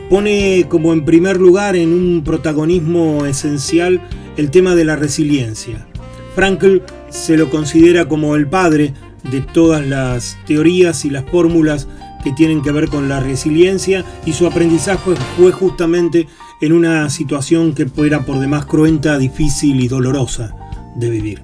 pone 0.10 0.66
como 0.70 0.94
en 0.94 1.06
primer 1.06 1.38
lugar 1.38 1.76
en 1.76 1.94
un 1.94 2.24
protagonismo 2.24 3.26
esencial 3.26 4.02
el 4.38 4.52
tema 4.52 4.76
de 4.76 4.86
la 4.86 4.96
resiliencia. 4.96 5.88
Frankl 6.36 6.80
se 7.10 7.38
lo 7.38 7.50
considera 7.50 8.08
como 8.08 8.36
el 8.36 8.48
padre 8.48 8.94
de 9.32 9.42
todas 9.42 9.86
las 9.86 10.38
teorías 10.46 11.06
y 11.06 11.10
las 11.10 11.26
fórmulas 11.26 11.88
que 12.24 12.32
tienen 12.32 12.62
que 12.62 12.72
ver 12.72 12.88
con 12.88 13.10
la 13.10 13.20
resiliencia 13.20 14.06
y 14.26 14.34
su 14.34 14.48
aprendizaje 14.48 15.14
fue 15.38 15.52
justamente 15.52 16.28
en 16.62 16.74
una 16.74 17.10
situación 17.10 17.74
que 17.74 17.88
era 18.06 18.26
por 18.26 18.40
demás 18.40 18.66
cruenta, 18.66 19.18
difícil 19.18 19.82
y 19.82 19.88
dolorosa 19.88 20.56
de 20.96 21.10
vivir. 21.10 21.42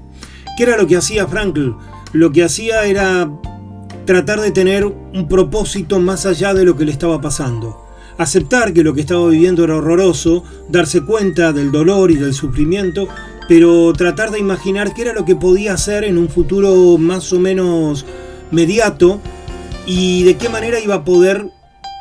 ¿Qué 0.56 0.63
era 0.63 0.77
lo 0.77 0.88
que 0.88 0.97
hacía 0.97 1.27
Frankl? 1.27 1.71
Lo 2.13 2.32
que 2.32 2.43
hacía 2.43 2.86
era 2.86 3.30
tratar 4.06 4.39
de 4.39 4.51
tener 4.51 4.86
un 4.86 5.27
propósito 5.27 5.99
más 5.99 6.25
allá 6.25 6.53
de 6.53 6.65
lo 6.65 6.77
que 6.77 6.86
le 6.86 6.91
estaba 6.91 7.19
pasando. 7.19 7.84
Aceptar 8.17 8.73
que 8.73 8.84
lo 8.84 8.93
que 8.93 9.01
estaba 9.01 9.27
viviendo 9.27 9.63
era 9.63 9.75
horroroso, 9.75 10.43
darse 10.69 11.01
cuenta 11.01 11.51
del 11.51 11.71
dolor 11.71 12.10
y 12.10 12.15
del 12.15 12.34
sufrimiento, 12.34 13.08
pero 13.47 13.93
tratar 13.93 14.32
de 14.32 14.39
imaginar 14.39 14.93
qué 14.93 15.03
era 15.03 15.13
lo 15.13 15.25
que 15.25 15.36
podía 15.36 15.73
hacer 15.73 16.03
en 16.03 16.17
un 16.17 16.30
futuro 16.30 16.97
más 16.97 17.32
o 17.34 17.39
menos 17.39 18.06
mediato 18.51 19.19
y 19.86 20.23
de 20.23 20.36
qué 20.38 20.49
manera 20.49 20.80
iba 20.80 20.95
a 20.95 21.03
poder 21.03 21.51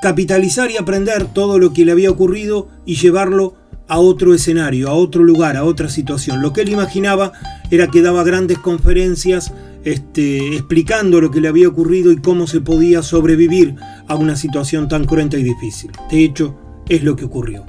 capitalizar 0.07 0.71
y 0.71 0.77
aprender 0.77 1.25
todo 1.25 1.59
lo 1.59 1.73
que 1.73 1.85
le 1.85 1.91
había 1.91 2.13
ocurrido 2.13 2.69
y 2.85 2.95
llevarlo 2.95 3.57
a 3.89 3.99
otro 3.99 4.35
escenario, 4.35 4.89
a 4.89 4.93
otro 4.93 5.25
lugar, 5.25 5.57
a 5.57 5.65
otra 5.65 5.89
situación. 5.89 6.41
Lo 6.41 6.53
que 6.53 6.61
él 6.61 6.69
imaginaba 6.69 7.33
era 7.73 7.89
que 7.89 8.03
daba 8.03 8.23
grandes 8.23 8.61
conferencias 8.61 9.53
este, 9.83 10.55
explicando 10.55 11.21
lo 11.21 11.33
que 11.33 11.41
le 11.41 11.49
había 11.49 11.67
ocurrido 11.67 12.13
y 12.13 12.19
cómo 12.19 12.47
se 12.47 12.61
podía 12.61 13.03
sobrevivir 13.03 13.75
a 14.07 14.15
una 14.15 14.37
situación 14.37 14.87
tan 14.87 15.07
cruenta 15.07 15.39
y 15.39 15.43
difícil. 15.43 15.91
De 16.09 16.23
hecho, 16.23 16.57
es 16.89 17.03
lo 17.03 17.17
que 17.17 17.25
ocurrió. 17.25 17.67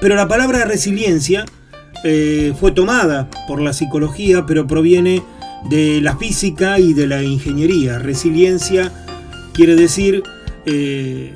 Pero 0.00 0.14
la 0.14 0.28
palabra 0.28 0.64
resiliencia 0.66 1.44
eh, 2.04 2.54
fue 2.60 2.70
tomada 2.70 3.28
por 3.48 3.60
la 3.60 3.72
psicología, 3.72 4.46
pero 4.46 4.68
proviene 4.68 5.24
de 5.68 6.00
la 6.00 6.16
física 6.16 6.78
y 6.78 6.92
de 6.92 7.08
la 7.08 7.24
ingeniería. 7.24 7.98
Resiliencia 7.98 8.92
quiere 9.54 9.74
decir 9.74 10.22
eh, 10.66 11.34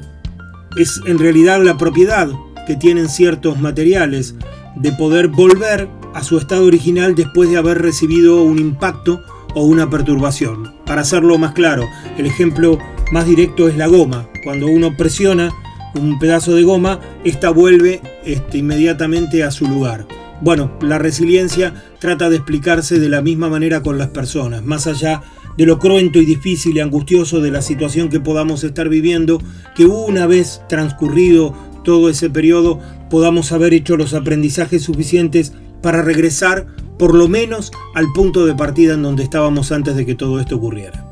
es 0.77 1.01
en 1.07 1.19
realidad 1.19 1.63
la 1.63 1.77
propiedad 1.77 2.29
que 2.67 2.77
tienen 2.77 3.09
ciertos 3.09 3.59
materiales 3.59 4.35
de 4.77 4.93
poder 4.93 5.29
volver 5.29 5.89
a 6.15 6.23
su 6.23 6.39
estado 6.39 6.65
original 6.65 7.15
después 7.15 7.51
de 7.51 7.57
haber 7.57 7.83
recibido 7.83 8.43
un 8.43 8.59
impacto 8.59 9.23
o 9.55 9.65
una 9.65 9.89
perturbación. 9.91 10.75
Para 10.85 11.03
hacerlo 11.03 11.39
más 11.39 11.53
claro, 11.53 11.89
el 12.19 12.27
ejemplo 12.27 12.79
más 13.13 13.27
directo 13.27 13.69
es 13.69 13.77
la 13.77 13.87
goma. 13.87 14.29
Cuando 14.43 14.67
uno 14.67 14.97
presiona 14.97 15.51
un 15.95 16.19
pedazo 16.19 16.55
de 16.55 16.65
goma, 16.65 17.01
esta 17.25 17.51
vuelve 17.51 18.01
este, 18.25 18.59
inmediatamente 18.59 19.45
a 19.45 19.51
su 19.51 19.67
lugar. 19.67 20.07
Bueno, 20.41 20.77
la 20.81 20.99
resiliencia 20.99 21.75
trata 22.01 22.29
de 22.29 22.37
explicarse 22.37 22.99
de 22.99 23.09
la 23.09 23.23
misma 23.23 23.49
manera 23.49 23.83
con 23.83 23.99
las 23.99 24.09
personas, 24.09 24.65
más 24.65 24.87
allá 24.87 25.23
de 25.57 25.67
lo 25.67 25.79
cruento 25.79 26.19
y 26.19 26.25
difícil 26.25 26.77
y 26.77 26.81
angustioso 26.81 27.41
de 27.41 27.51
la 27.51 27.63
situación 27.63 28.09
que 28.09 28.21
podamos 28.21 28.65
estar 28.65 28.89
viviendo, 28.89 29.41
que 29.75 29.87
una 29.87 30.27
vez 30.27 30.63
transcurrido 30.69 31.55
todo 31.85 32.09
ese 32.09 32.31
periodo 32.31 32.81
podamos 33.11 33.53
haber 33.53 33.75
hecho 33.75 33.97
los 33.97 34.15
aprendizajes 34.15 34.83
suficientes 34.83 35.53
para 35.83 36.03
regresar 36.03 36.67
por 36.99 37.15
lo 37.15 37.29
menos 37.29 37.73
al 37.95 38.07
punto 38.15 38.47
de 38.47 38.55
partida 38.55 38.95
en 38.95 39.03
donde 39.03 39.23
estábamos 39.23 39.71
antes 39.73 39.97
de 39.97 40.07
que 40.07 40.15
todo 40.15 40.41
esto 40.41 40.57
ocurriera. 40.57 41.07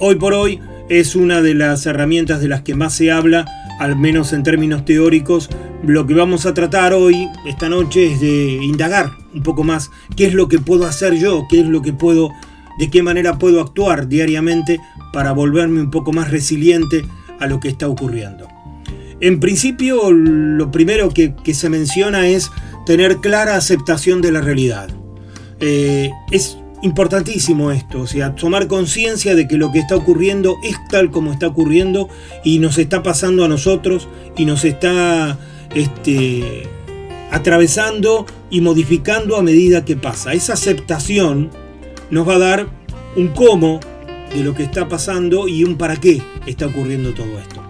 Hoy 0.00 0.16
por 0.16 0.34
hoy 0.34 0.60
es 0.88 1.14
una 1.14 1.40
de 1.40 1.54
las 1.54 1.86
herramientas 1.86 2.40
de 2.40 2.48
las 2.48 2.62
que 2.62 2.74
más 2.74 2.94
se 2.94 3.10
habla, 3.10 3.46
al 3.78 3.96
menos 3.96 4.32
en 4.32 4.42
términos 4.42 4.84
teóricos. 4.84 5.48
Lo 5.84 6.06
que 6.06 6.14
vamos 6.14 6.46
a 6.46 6.54
tratar 6.54 6.92
hoy, 6.92 7.28
esta 7.46 7.68
noche, 7.68 8.12
es 8.12 8.20
de 8.20 8.58
indagar 8.62 9.12
un 9.32 9.42
poco 9.42 9.64
más 9.64 9.90
qué 10.16 10.26
es 10.26 10.34
lo 10.34 10.48
que 10.48 10.58
puedo 10.58 10.86
hacer 10.86 11.14
yo, 11.14 11.44
qué 11.48 11.60
es 11.60 11.66
lo 11.66 11.80
que 11.82 11.92
puedo 11.92 12.30
de 12.78 12.90
qué 12.90 13.02
manera 13.02 13.38
puedo 13.38 13.60
actuar 13.60 14.08
diariamente 14.08 14.80
para 15.12 15.32
volverme 15.32 15.80
un 15.80 15.90
poco 15.90 16.12
más 16.12 16.30
resiliente 16.30 17.04
a 17.40 17.46
lo 17.46 17.60
que 17.60 17.68
está 17.68 17.88
ocurriendo. 17.88 18.48
En 19.20 19.40
principio, 19.40 20.10
lo 20.10 20.70
primero 20.70 21.10
que, 21.10 21.34
se 21.54 21.70
menciona 21.70 22.28
es 22.28 22.50
tener 22.84 23.18
clara 23.18 23.56
aceptación 23.56 24.20
de 24.20 24.32
la 24.32 24.40
realidad. 24.40 24.88
Eh, 25.60 26.10
es 26.30 26.58
importantísimo 26.82 27.70
esto, 27.70 28.02
o 28.02 28.06
sea, 28.06 28.34
tomar 28.34 28.66
conciencia 28.66 29.34
de 29.34 29.48
que 29.48 29.56
lo 29.56 29.72
que 29.72 29.78
está 29.78 29.96
ocurriendo 29.96 30.56
es 30.62 30.76
tal 30.90 31.10
como 31.10 31.32
está 31.32 31.46
ocurriendo 31.46 32.10
y 32.44 32.58
nos 32.58 32.76
está 32.76 33.02
pasando 33.02 33.44
a 33.44 33.48
nosotros 33.48 34.08
y 34.36 34.44
nos 34.44 34.64
está 34.64 35.38
este, 35.74 36.68
atravesando 37.30 38.26
y 38.50 38.60
modificando 38.60 39.36
a 39.36 39.42
medida 39.42 39.84
que 39.86 39.96
pasa. 39.96 40.34
Esa 40.34 40.52
aceptación 40.52 41.50
nos 42.14 42.28
va 42.28 42.36
a 42.36 42.38
dar 42.38 42.68
un 43.16 43.28
cómo 43.28 43.80
de 44.32 44.44
lo 44.44 44.54
que 44.54 44.62
está 44.62 44.88
pasando 44.88 45.48
y 45.48 45.64
un 45.64 45.76
para 45.76 45.96
qué 45.96 46.22
está 46.46 46.66
ocurriendo 46.66 47.12
todo 47.12 47.38
esto. 47.40 47.60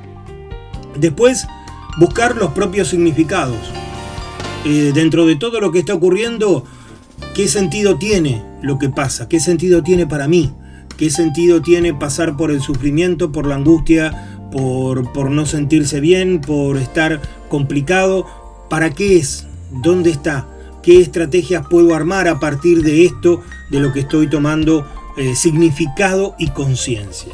Después, 0.97 1.47
buscar 1.99 2.37
los 2.37 2.53
propios 2.53 2.89
significados. 2.89 3.57
Eh, 4.67 4.93
dentro 4.95 5.25
de 5.25 5.37
todo 5.37 5.61
lo 5.61 5.73
que 5.73 5.79
está 5.79 5.95
ocurriendo, 5.95 6.67
¿qué 7.35 7.49
sentido 7.49 7.97
tiene 7.97 8.43
lo 8.61 8.79
que 8.79 8.91
pasa? 8.91 9.31
¿Qué 9.31 9.41
sentido 9.41 9.83
tiene 9.83 10.07
para 10.07 10.29
mí? 10.29 10.53
¿Qué 10.99 11.09
sentido 11.09 11.63
tiene 11.63 11.95
pasar 11.95 12.37
por 12.37 12.51
el 12.51 12.61
sufrimiento, 12.61 13.33
por 13.33 13.47
la 13.47 13.55
angustia, 13.55 14.39
por, 14.53 15.11
por 15.15 15.31
no 15.31 15.47
sentirse 15.47 16.01
bien, 16.01 16.43
por 16.43 16.77
estar 16.77 17.23
complicado? 17.49 18.27
¿Para 18.69 18.91
qué 18.91 19.17
es 19.17 19.47
¿Dónde 19.71 20.11
está? 20.11 20.47
¿Qué 20.83 21.01
estrategias 21.01 21.67
puedo 21.67 21.95
armar 21.95 22.29
a 22.29 22.39
partir 22.39 22.83
de 22.83 23.07
esto, 23.07 23.43
de 23.71 23.81
lo 23.81 23.93
que 23.93 24.01
estoy 24.01 24.29
tomando 24.29 24.87
eh, 25.17 25.35
significado 25.35 26.35
y 26.39 26.49
conciencia? 26.49 27.33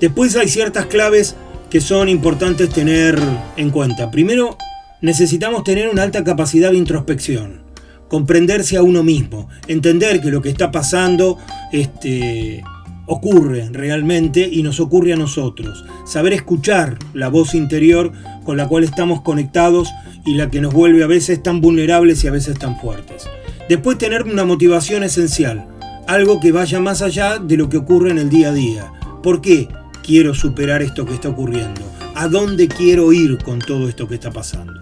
Después 0.00 0.36
hay 0.36 0.48
ciertas 0.48 0.86
claves 0.86 1.36
que 1.70 1.80
son 1.80 2.08
importantes 2.08 2.70
tener 2.70 3.18
en 3.56 3.70
cuenta. 3.70 4.10
Primero, 4.10 4.56
necesitamos 5.00 5.64
tener 5.64 5.88
una 5.88 6.02
alta 6.02 6.24
capacidad 6.24 6.70
de 6.70 6.76
introspección, 6.78 7.62
comprenderse 8.08 8.76
a 8.76 8.82
uno 8.82 9.02
mismo, 9.02 9.48
entender 9.68 10.20
que 10.20 10.30
lo 10.30 10.42
que 10.42 10.50
está 10.50 10.70
pasando 10.70 11.38
este, 11.72 12.62
ocurre 13.06 13.68
realmente 13.72 14.48
y 14.50 14.62
nos 14.62 14.80
ocurre 14.80 15.12
a 15.12 15.16
nosotros. 15.16 15.84
Saber 16.06 16.32
escuchar 16.32 16.98
la 17.14 17.28
voz 17.28 17.54
interior 17.54 18.12
con 18.44 18.56
la 18.56 18.68
cual 18.68 18.84
estamos 18.84 19.22
conectados 19.22 19.88
y 20.26 20.34
la 20.34 20.50
que 20.50 20.60
nos 20.60 20.72
vuelve 20.72 21.02
a 21.02 21.08
veces 21.08 21.42
tan 21.42 21.60
vulnerables 21.60 22.22
y 22.24 22.28
a 22.28 22.32
veces 22.32 22.58
tan 22.58 22.78
fuertes. 22.78 23.28
Después 23.68 23.98
tener 23.98 24.24
una 24.24 24.44
motivación 24.44 25.02
esencial, 25.02 25.66
algo 26.06 26.40
que 26.40 26.52
vaya 26.52 26.80
más 26.80 27.02
allá 27.02 27.38
de 27.38 27.56
lo 27.56 27.68
que 27.68 27.78
ocurre 27.78 28.10
en 28.10 28.18
el 28.18 28.28
día 28.28 28.48
a 28.48 28.52
día. 28.52 28.92
¿Por 29.22 29.40
qué? 29.40 29.68
quiero 30.02 30.34
superar 30.34 30.82
esto 30.82 31.06
que 31.06 31.14
está 31.14 31.28
ocurriendo? 31.28 31.80
¿A 32.14 32.28
dónde 32.28 32.68
quiero 32.68 33.12
ir 33.12 33.38
con 33.38 33.58
todo 33.58 33.88
esto 33.88 34.06
que 34.06 34.14
está 34.14 34.30
pasando? 34.30 34.80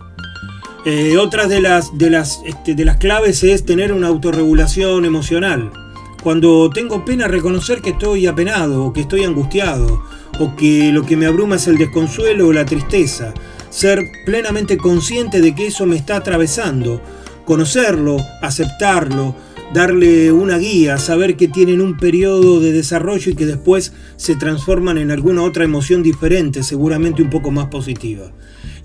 Eh, 0.84 1.16
otra 1.18 1.46
de 1.46 1.60
las, 1.60 1.96
de, 1.96 2.10
las, 2.10 2.40
este, 2.46 2.74
de 2.74 2.84
las 2.84 2.96
claves 2.96 3.44
es 3.44 3.64
tener 3.64 3.92
una 3.92 4.08
autorregulación 4.08 5.04
emocional. 5.04 5.70
Cuando 6.22 6.70
tengo 6.70 7.04
pena, 7.04 7.28
reconocer 7.28 7.80
que 7.80 7.90
estoy 7.90 8.26
apenado, 8.26 8.84
o 8.84 8.92
que 8.92 9.02
estoy 9.02 9.24
angustiado, 9.24 10.02
o 10.38 10.56
que 10.56 10.90
lo 10.92 11.04
que 11.04 11.16
me 11.16 11.26
abruma 11.26 11.56
es 11.56 11.66
el 11.68 11.78
desconsuelo 11.78 12.48
o 12.48 12.52
la 12.52 12.64
tristeza. 12.64 13.32
Ser 13.68 14.10
plenamente 14.24 14.76
consciente 14.76 15.40
de 15.40 15.54
que 15.54 15.68
eso 15.68 15.86
me 15.86 15.96
está 15.96 16.16
atravesando. 16.16 17.00
Conocerlo, 17.50 18.24
aceptarlo, 18.42 19.34
darle 19.74 20.30
una 20.30 20.56
guía, 20.56 20.98
saber 20.98 21.34
que 21.34 21.48
tienen 21.48 21.80
un 21.80 21.96
periodo 21.96 22.60
de 22.60 22.70
desarrollo 22.70 23.32
y 23.32 23.34
que 23.34 23.44
después 23.44 23.92
se 24.14 24.36
transforman 24.36 24.98
en 24.98 25.10
alguna 25.10 25.42
otra 25.42 25.64
emoción 25.64 26.04
diferente, 26.04 26.62
seguramente 26.62 27.22
un 27.22 27.28
poco 27.28 27.50
más 27.50 27.66
positiva. 27.66 28.30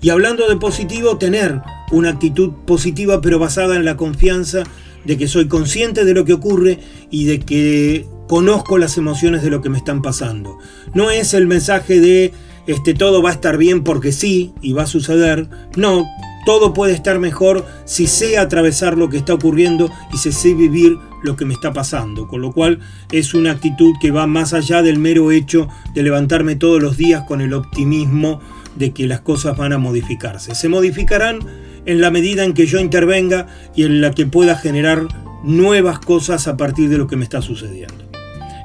Y 0.00 0.10
hablando 0.10 0.48
de 0.48 0.56
positivo, 0.56 1.16
tener 1.16 1.60
una 1.92 2.10
actitud 2.10 2.54
positiva 2.66 3.20
pero 3.20 3.38
basada 3.38 3.76
en 3.76 3.84
la 3.84 3.96
confianza 3.96 4.64
de 5.04 5.16
que 5.16 5.28
soy 5.28 5.46
consciente 5.46 6.04
de 6.04 6.14
lo 6.14 6.24
que 6.24 6.32
ocurre 6.32 6.80
y 7.08 7.26
de 7.26 7.38
que 7.38 8.04
conozco 8.26 8.78
las 8.78 8.98
emociones 8.98 9.44
de 9.44 9.50
lo 9.50 9.62
que 9.62 9.68
me 9.68 9.78
están 9.78 10.02
pasando. 10.02 10.58
No 10.92 11.12
es 11.12 11.34
el 11.34 11.46
mensaje 11.46 12.00
de 12.00 12.32
este 12.66 12.94
todo 12.94 13.22
va 13.22 13.30
a 13.30 13.34
estar 13.34 13.58
bien 13.58 13.84
porque 13.84 14.10
sí 14.10 14.54
y 14.60 14.72
va 14.72 14.82
a 14.82 14.86
suceder. 14.88 15.48
No, 15.76 16.04
todo 16.46 16.72
puede 16.72 16.94
estar 16.94 17.18
mejor 17.18 17.66
si 17.84 18.06
sé 18.06 18.38
atravesar 18.38 18.96
lo 18.96 19.10
que 19.10 19.18
está 19.18 19.34
ocurriendo 19.34 19.90
y 20.14 20.16
si 20.16 20.30
sé 20.30 20.54
vivir 20.54 20.96
lo 21.22 21.36
que 21.36 21.44
me 21.44 21.52
está 21.52 21.72
pasando. 21.72 22.28
Con 22.28 22.40
lo 22.40 22.52
cual 22.52 22.78
es 23.10 23.34
una 23.34 23.50
actitud 23.50 23.94
que 24.00 24.12
va 24.12 24.28
más 24.28 24.54
allá 24.54 24.80
del 24.80 24.98
mero 24.98 25.32
hecho 25.32 25.68
de 25.92 26.04
levantarme 26.04 26.54
todos 26.54 26.80
los 26.80 26.96
días 26.96 27.24
con 27.24 27.40
el 27.40 27.52
optimismo 27.52 28.40
de 28.76 28.92
que 28.92 29.08
las 29.08 29.20
cosas 29.20 29.56
van 29.56 29.72
a 29.72 29.78
modificarse. 29.78 30.54
Se 30.54 30.68
modificarán 30.68 31.40
en 31.84 32.00
la 32.00 32.12
medida 32.12 32.44
en 32.44 32.54
que 32.54 32.66
yo 32.66 32.78
intervenga 32.78 33.48
y 33.74 33.82
en 33.82 34.00
la 34.00 34.12
que 34.12 34.26
pueda 34.26 34.56
generar 34.56 35.08
nuevas 35.42 35.98
cosas 35.98 36.46
a 36.46 36.56
partir 36.56 36.88
de 36.88 36.98
lo 36.98 37.08
que 37.08 37.16
me 37.16 37.24
está 37.24 37.42
sucediendo. 37.42 38.08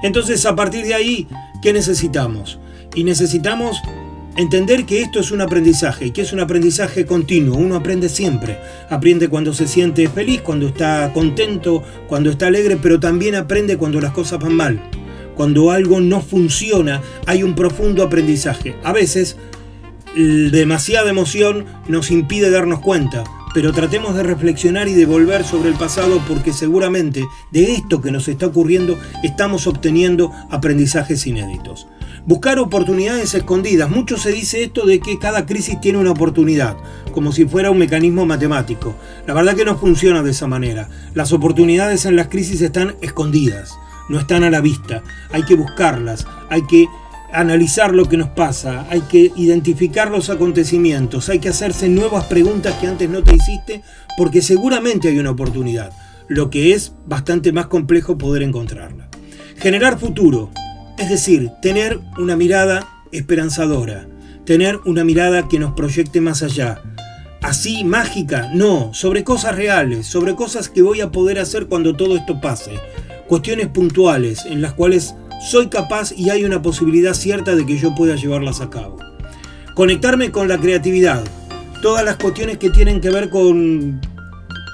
Entonces, 0.03 0.45
a 0.45 0.55
partir 0.55 0.85
de 0.85 0.93
ahí, 0.93 1.27
¿qué 1.63 1.73
necesitamos? 1.73 2.59
Y 2.93 3.05
necesitamos 3.05 3.77
Entender 4.37 4.85
que 4.85 5.01
esto 5.01 5.19
es 5.19 5.31
un 5.31 5.41
aprendizaje 5.41 6.05
y 6.05 6.11
que 6.11 6.21
es 6.21 6.31
un 6.31 6.39
aprendizaje 6.39 7.05
continuo, 7.05 7.57
uno 7.57 7.75
aprende 7.75 8.07
siempre. 8.07 8.57
Aprende 8.89 9.27
cuando 9.27 9.53
se 9.53 9.67
siente 9.67 10.07
feliz, 10.07 10.41
cuando 10.41 10.67
está 10.67 11.11
contento, 11.13 11.83
cuando 12.07 12.29
está 12.29 12.47
alegre, 12.47 12.77
pero 12.81 12.97
también 12.97 13.35
aprende 13.35 13.77
cuando 13.77 13.99
las 13.99 14.13
cosas 14.13 14.39
van 14.39 14.55
mal. 14.55 14.81
Cuando 15.35 15.71
algo 15.71 15.99
no 15.99 16.21
funciona, 16.21 17.01
hay 17.25 17.43
un 17.43 17.55
profundo 17.55 18.03
aprendizaje. 18.03 18.75
A 18.83 18.93
veces, 18.93 19.35
demasiada 20.15 21.09
emoción 21.09 21.65
nos 21.89 22.09
impide 22.09 22.49
darnos 22.49 22.79
cuenta, 22.79 23.25
pero 23.53 23.73
tratemos 23.73 24.15
de 24.15 24.23
reflexionar 24.23 24.87
y 24.87 24.93
de 24.93 25.05
volver 25.05 25.43
sobre 25.43 25.69
el 25.69 25.75
pasado 25.75 26.21
porque 26.25 26.53
seguramente 26.53 27.25
de 27.51 27.73
esto 27.73 28.01
que 28.01 28.11
nos 28.11 28.29
está 28.29 28.47
ocurriendo 28.47 28.97
estamos 29.23 29.67
obteniendo 29.67 30.31
aprendizajes 30.49 31.27
inéditos. 31.27 31.87
Buscar 32.25 32.59
oportunidades 32.59 33.33
escondidas. 33.33 33.89
Mucho 33.89 34.17
se 34.17 34.31
dice 34.31 34.63
esto 34.63 34.85
de 34.85 34.99
que 34.99 35.17
cada 35.17 35.47
crisis 35.47 35.81
tiene 35.81 35.97
una 35.97 36.11
oportunidad, 36.11 36.77
como 37.13 37.31
si 37.31 37.45
fuera 37.45 37.71
un 37.71 37.79
mecanismo 37.79 38.27
matemático. 38.27 38.95
La 39.25 39.33
verdad 39.33 39.55
que 39.55 39.65
no 39.65 39.77
funciona 39.77 40.21
de 40.21 40.31
esa 40.31 40.45
manera. 40.45 40.87
Las 41.15 41.33
oportunidades 41.33 42.05
en 42.05 42.15
las 42.15 42.27
crisis 42.27 42.61
están 42.61 42.95
escondidas, 43.01 43.73
no 44.07 44.19
están 44.19 44.43
a 44.43 44.51
la 44.51 44.61
vista. 44.61 45.01
Hay 45.31 45.43
que 45.43 45.55
buscarlas, 45.55 46.27
hay 46.49 46.61
que 46.67 46.87
analizar 47.33 47.93
lo 47.95 48.05
que 48.05 48.17
nos 48.17 48.29
pasa, 48.29 48.85
hay 48.89 49.01
que 49.01 49.31
identificar 49.35 50.11
los 50.11 50.29
acontecimientos, 50.29 51.27
hay 51.29 51.39
que 51.39 51.49
hacerse 51.49 51.89
nuevas 51.89 52.25
preguntas 52.25 52.75
que 52.75 52.87
antes 52.87 53.09
no 53.09 53.23
te 53.23 53.35
hiciste 53.35 53.81
porque 54.17 54.41
seguramente 54.41 55.07
hay 55.07 55.17
una 55.17 55.31
oportunidad, 55.31 55.91
lo 56.27 56.49
que 56.49 56.73
es 56.73 56.93
bastante 57.05 57.51
más 57.51 57.67
complejo 57.67 58.17
poder 58.17 58.43
encontrarla. 58.43 59.09
Generar 59.57 59.97
futuro. 59.97 60.51
Es 61.01 61.09
decir, 61.09 61.49
tener 61.63 61.99
una 62.19 62.35
mirada 62.35 62.87
esperanzadora, 63.11 64.07
tener 64.45 64.77
una 64.85 65.03
mirada 65.03 65.47
que 65.47 65.57
nos 65.57 65.73
proyecte 65.73 66.21
más 66.21 66.43
allá. 66.43 66.79
Así 67.41 67.83
mágica, 67.83 68.51
no, 68.53 68.93
sobre 68.93 69.23
cosas 69.23 69.55
reales, 69.55 70.05
sobre 70.05 70.35
cosas 70.35 70.69
que 70.69 70.83
voy 70.83 71.01
a 71.01 71.11
poder 71.11 71.39
hacer 71.39 71.65
cuando 71.65 71.95
todo 71.95 72.15
esto 72.15 72.39
pase. 72.39 72.73
Cuestiones 73.27 73.69
puntuales 73.69 74.45
en 74.45 74.61
las 74.61 74.73
cuales 74.73 75.15
soy 75.49 75.69
capaz 75.69 76.11
y 76.15 76.29
hay 76.29 76.43
una 76.43 76.61
posibilidad 76.61 77.15
cierta 77.15 77.55
de 77.55 77.65
que 77.65 77.79
yo 77.79 77.95
pueda 77.95 78.15
llevarlas 78.15 78.61
a 78.61 78.69
cabo. 78.69 78.99
Conectarme 79.73 80.29
con 80.29 80.47
la 80.47 80.59
creatividad, 80.59 81.23
todas 81.81 82.05
las 82.05 82.17
cuestiones 82.17 82.59
que 82.59 82.69
tienen 82.69 83.01
que 83.01 83.09
ver 83.09 83.31
con 83.31 83.99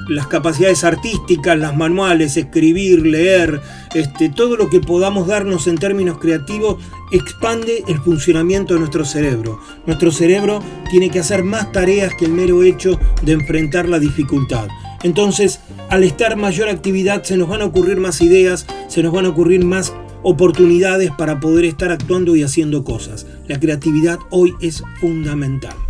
las 0.07 0.27
capacidades 0.27 0.83
artísticas, 0.83 1.57
las 1.57 1.75
manuales, 1.75 2.37
escribir, 2.37 3.05
leer, 3.05 3.61
este, 3.93 4.29
todo 4.29 4.57
lo 4.57 4.69
que 4.69 4.79
podamos 4.79 5.27
darnos 5.27 5.67
en 5.67 5.77
términos 5.77 6.17
creativos 6.19 6.77
expande 7.11 7.83
el 7.87 7.99
funcionamiento 7.99 8.73
de 8.73 8.79
nuestro 8.79 9.05
cerebro. 9.05 9.59
Nuestro 9.85 10.11
cerebro 10.11 10.61
tiene 10.89 11.09
que 11.09 11.19
hacer 11.19 11.43
más 11.43 11.71
tareas 11.71 12.13
que 12.15 12.25
el 12.25 12.31
mero 12.31 12.63
hecho 12.63 12.99
de 13.21 13.33
enfrentar 13.33 13.87
la 13.87 13.99
dificultad. 13.99 14.67
Entonces, 15.03 15.59
al 15.89 16.03
estar 16.03 16.35
mayor 16.35 16.69
actividad, 16.69 17.23
se 17.23 17.37
nos 17.37 17.47
van 17.47 17.61
a 17.61 17.65
ocurrir 17.65 17.97
más 17.97 18.21
ideas, 18.21 18.65
se 18.87 19.03
nos 19.03 19.13
van 19.13 19.25
a 19.25 19.29
ocurrir 19.29 19.63
más 19.63 19.93
oportunidades 20.23 21.11
para 21.11 21.39
poder 21.39 21.65
estar 21.65 21.91
actuando 21.91 22.35
y 22.35 22.43
haciendo 22.43 22.83
cosas. 22.83 23.27
La 23.47 23.59
creatividad 23.59 24.17
hoy 24.31 24.53
es 24.59 24.83
fundamental 24.99 25.86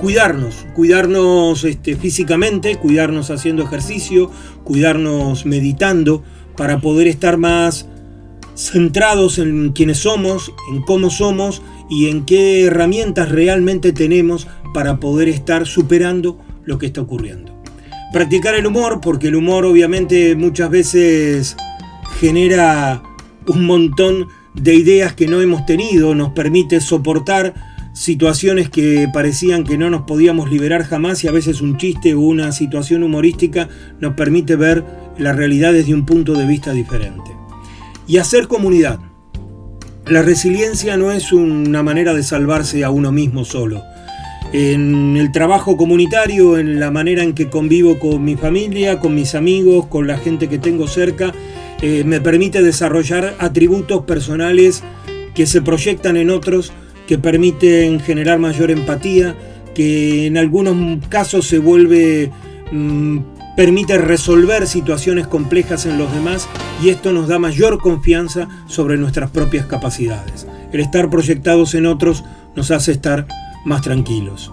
cuidarnos, 0.00 0.66
cuidarnos 0.74 1.64
este, 1.64 1.96
físicamente, 1.96 2.76
cuidarnos 2.76 3.30
haciendo 3.30 3.64
ejercicio, 3.64 4.30
cuidarnos 4.64 5.46
meditando, 5.46 6.22
para 6.56 6.80
poder 6.80 7.06
estar 7.06 7.38
más 7.38 7.86
centrados 8.56 9.38
en 9.38 9.70
quienes 9.70 9.98
somos, 9.98 10.52
en 10.72 10.82
cómo 10.82 11.08
somos 11.08 11.62
y 11.88 12.08
en 12.08 12.26
qué 12.26 12.64
herramientas 12.64 13.30
realmente 13.30 13.92
tenemos 13.92 14.48
para 14.74 14.98
poder 14.98 15.28
estar 15.28 15.66
superando 15.66 16.38
lo 16.64 16.78
que 16.78 16.86
está 16.86 17.00
ocurriendo. 17.00 17.54
Practicar 18.12 18.56
el 18.56 18.66
humor, 18.66 19.00
porque 19.00 19.28
el 19.28 19.36
humor 19.36 19.64
obviamente 19.64 20.34
muchas 20.34 20.70
veces 20.70 21.56
genera 22.18 23.02
un 23.46 23.64
montón 23.64 24.26
de 24.54 24.74
ideas 24.74 25.14
que 25.14 25.28
no 25.28 25.40
hemos 25.40 25.64
tenido, 25.64 26.14
nos 26.16 26.32
permite 26.32 26.80
soportar 26.80 27.54
situaciones 27.98 28.70
que 28.70 29.08
parecían 29.12 29.64
que 29.64 29.76
no 29.76 29.90
nos 29.90 30.02
podíamos 30.02 30.48
liberar 30.52 30.84
jamás 30.84 31.24
y 31.24 31.28
a 31.28 31.32
veces 31.32 31.60
un 31.60 31.76
chiste 31.78 32.14
o 32.14 32.20
una 32.20 32.52
situación 32.52 33.02
humorística 33.02 33.68
nos 33.98 34.14
permite 34.14 34.54
ver 34.54 34.84
la 35.18 35.32
realidad 35.32 35.72
desde 35.72 35.94
un 35.94 36.06
punto 36.06 36.34
de 36.34 36.46
vista 36.46 36.72
diferente. 36.72 37.32
Y 38.06 38.18
hacer 38.18 38.46
comunidad. 38.46 39.00
La 40.06 40.22
resiliencia 40.22 40.96
no 40.96 41.10
es 41.10 41.32
una 41.32 41.82
manera 41.82 42.14
de 42.14 42.22
salvarse 42.22 42.84
a 42.84 42.90
uno 42.90 43.10
mismo 43.10 43.44
solo. 43.44 43.82
En 44.52 45.16
el 45.16 45.32
trabajo 45.32 45.76
comunitario, 45.76 46.56
en 46.56 46.78
la 46.78 46.92
manera 46.92 47.24
en 47.24 47.34
que 47.34 47.50
convivo 47.50 47.98
con 47.98 48.24
mi 48.24 48.36
familia, 48.36 49.00
con 49.00 49.16
mis 49.16 49.34
amigos, 49.34 49.86
con 49.86 50.06
la 50.06 50.18
gente 50.18 50.48
que 50.48 50.58
tengo 50.58 50.86
cerca, 50.86 51.34
eh, 51.82 52.04
me 52.06 52.20
permite 52.20 52.62
desarrollar 52.62 53.34
atributos 53.40 54.04
personales 54.04 54.84
que 55.34 55.46
se 55.46 55.62
proyectan 55.62 56.16
en 56.16 56.30
otros 56.30 56.72
que 57.08 57.18
permiten 57.18 58.00
generar 58.00 58.38
mayor 58.38 58.70
empatía, 58.70 59.34
que 59.74 60.26
en 60.26 60.36
algunos 60.36 60.76
casos 61.08 61.46
se 61.46 61.58
vuelve, 61.58 62.30
mm, 62.70 63.18
permite 63.56 63.96
resolver 63.96 64.66
situaciones 64.66 65.26
complejas 65.26 65.86
en 65.86 65.96
los 65.96 66.12
demás 66.12 66.46
y 66.82 66.90
esto 66.90 67.10
nos 67.12 67.26
da 67.26 67.38
mayor 67.38 67.78
confianza 67.78 68.46
sobre 68.66 68.98
nuestras 68.98 69.30
propias 69.30 69.64
capacidades. 69.64 70.46
El 70.70 70.80
estar 70.80 71.08
proyectados 71.08 71.74
en 71.74 71.86
otros 71.86 72.24
nos 72.54 72.70
hace 72.70 72.92
estar 72.92 73.26
más 73.64 73.80
tranquilos. 73.80 74.52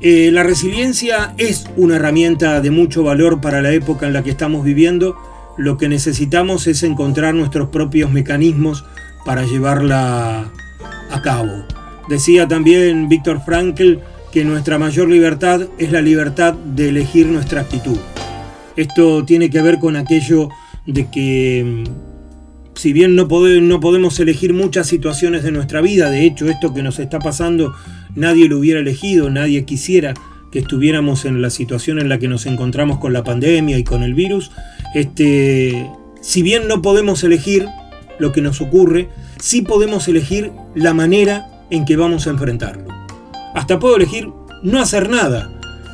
Eh, 0.00 0.30
la 0.32 0.42
resiliencia 0.42 1.34
es 1.36 1.66
una 1.76 1.96
herramienta 1.96 2.62
de 2.62 2.70
mucho 2.70 3.02
valor 3.02 3.42
para 3.42 3.60
la 3.60 3.72
época 3.72 4.06
en 4.06 4.14
la 4.14 4.22
que 4.22 4.30
estamos 4.30 4.64
viviendo. 4.64 5.18
Lo 5.58 5.76
que 5.76 5.90
necesitamos 5.90 6.66
es 6.66 6.82
encontrar 6.82 7.34
nuestros 7.34 7.68
propios 7.68 8.10
mecanismos 8.10 8.86
para 9.26 9.44
llevarla 9.44 10.50
a 11.10 11.22
cabo. 11.22 11.66
Decía 12.10 12.48
también 12.48 13.08
Víctor 13.08 13.40
Frankl 13.44 13.98
que 14.32 14.44
nuestra 14.44 14.80
mayor 14.80 15.08
libertad 15.08 15.68
es 15.78 15.92
la 15.92 16.02
libertad 16.02 16.54
de 16.54 16.88
elegir 16.88 17.28
nuestra 17.28 17.60
actitud. 17.60 17.96
Esto 18.76 19.24
tiene 19.24 19.48
que 19.48 19.62
ver 19.62 19.78
con 19.78 19.94
aquello 19.94 20.48
de 20.86 21.08
que 21.08 21.84
mm, 21.86 21.90
si 22.74 22.92
bien 22.92 23.14
no, 23.14 23.28
no 23.28 23.80
podemos 23.80 24.18
elegir 24.18 24.54
muchas 24.54 24.88
situaciones 24.88 25.44
de 25.44 25.52
nuestra 25.52 25.80
vida, 25.80 26.10
de 26.10 26.26
hecho 26.26 26.50
esto 26.50 26.74
que 26.74 26.82
nos 26.82 26.98
está 26.98 27.20
pasando 27.20 27.74
nadie 28.16 28.48
lo 28.48 28.58
hubiera 28.58 28.80
elegido, 28.80 29.30
nadie 29.30 29.64
quisiera 29.64 30.12
que 30.50 30.58
estuviéramos 30.58 31.24
en 31.26 31.40
la 31.40 31.50
situación 31.50 32.00
en 32.00 32.08
la 32.08 32.18
que 32.18 32.26
nos 32.26 32.44
encontramos 32.46 32.98
con 32.98 33.12
la 33.12 33.22
pandemia 33.22 33.78
y 33.78 33.84
con 33.84 34.02
el 34.02 34.14
virus, 34.14 34.50
este, 34.96 35.88
si 36.20 36.42
bien 36.42 36.66
no 36.66 36.82
podemos 36.82 37.22
elegir 37.22 37.68
lo 38.18 38.32
que 38.32 38.42
nos 38.42 38.60
ocurre, 38.60 39.08
sí 39.40 39.62
podemos 39.62 40.08
elegir 40.08 40.50
la 40.74 40.92
manera 40.92 41.49
en 41.70 41.84
que 41.84 41.96
vamos 41.96 42.26
a 42.26 42.30
enfrentarlo. 42.30 42.88
Hasta 43.54 43.78
puedo 43.78 43.96
elegir 43.96 44.28
no 44.62 44.80
hacer 44.80 45.08
nada 45.08 45.50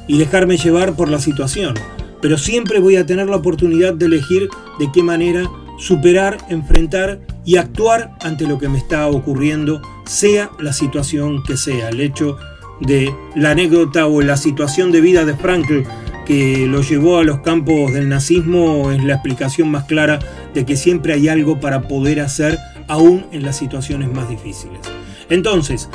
y 0.09 0.19
dejarme 0.19 0.57
llevar 0.57 0.95
por 0.95 1.09
la 1.09 1.19
situación, 1.19 1.75
pero 2.21 2.39
siempre 2.39 2.81
voy 2.81 2.97
a 2.97 3.07
tener 3.07 3.29
la 3.29 3.37
oportunidad 3.37 3.95
de 3.95 4.07
elegir 4.07 4.49
de 4.79 4.91
qué 4.93 5.03
manera 5.03 5.49
superar, 5.79 6.39
enfrentar 6.49 7.21
y 7.45 7.57
actuar 7.57 8.17
ante 8.21 8.47
lo 8.47 8.59
que 8.59 8.69
me 8.69 8.79
está 8.79 9.07
ocurriendo, 9.09 9.81
sea 10.05 10.51
la 10.59 10.73
situación 10.73 11.43
que 11.45 11.57
sea. 11.57 11.91
El 11.91 12.01
hecho 12.01 12.39
de 12.81 13.15
la 13.35 13.51
anécdota 13.51 14.07
o 14.07 14.21
la 14.21 14.37
situación 14.37 14.93
de 14.93 15.01
vida 15.01 15.25
de 15.25 15.35
Frankl 15.35 15.83
que 16.27 16.67
lo 16.67 16.83
llevó 16.83 17.19
a 17.19 17.25
los 17.25 17.41
campos 17.41 17.93
del 17.93 18.09
nazismo 18.09 18.91
es 18.91 19.03
la 19.03 19.15
explicación 19.15 19.71
más 19.71 19.85
clara 19.85 20.19
de 20.55 20.67
que 20.67 20.77
siempre 20.77 21.13
hay 21.13 21.29
algo 21.29 21.61
para 21.61 21.83
poder 21.83 22.21
hacer 22.21 22.59
aún 22.89 23.27
en 23.31 23.45
las 23.45 23.57
situaciones 23.57 24.13
más 24.13 24.29
difíciles. 24.29 24.81
Entonces, 25.29 25.89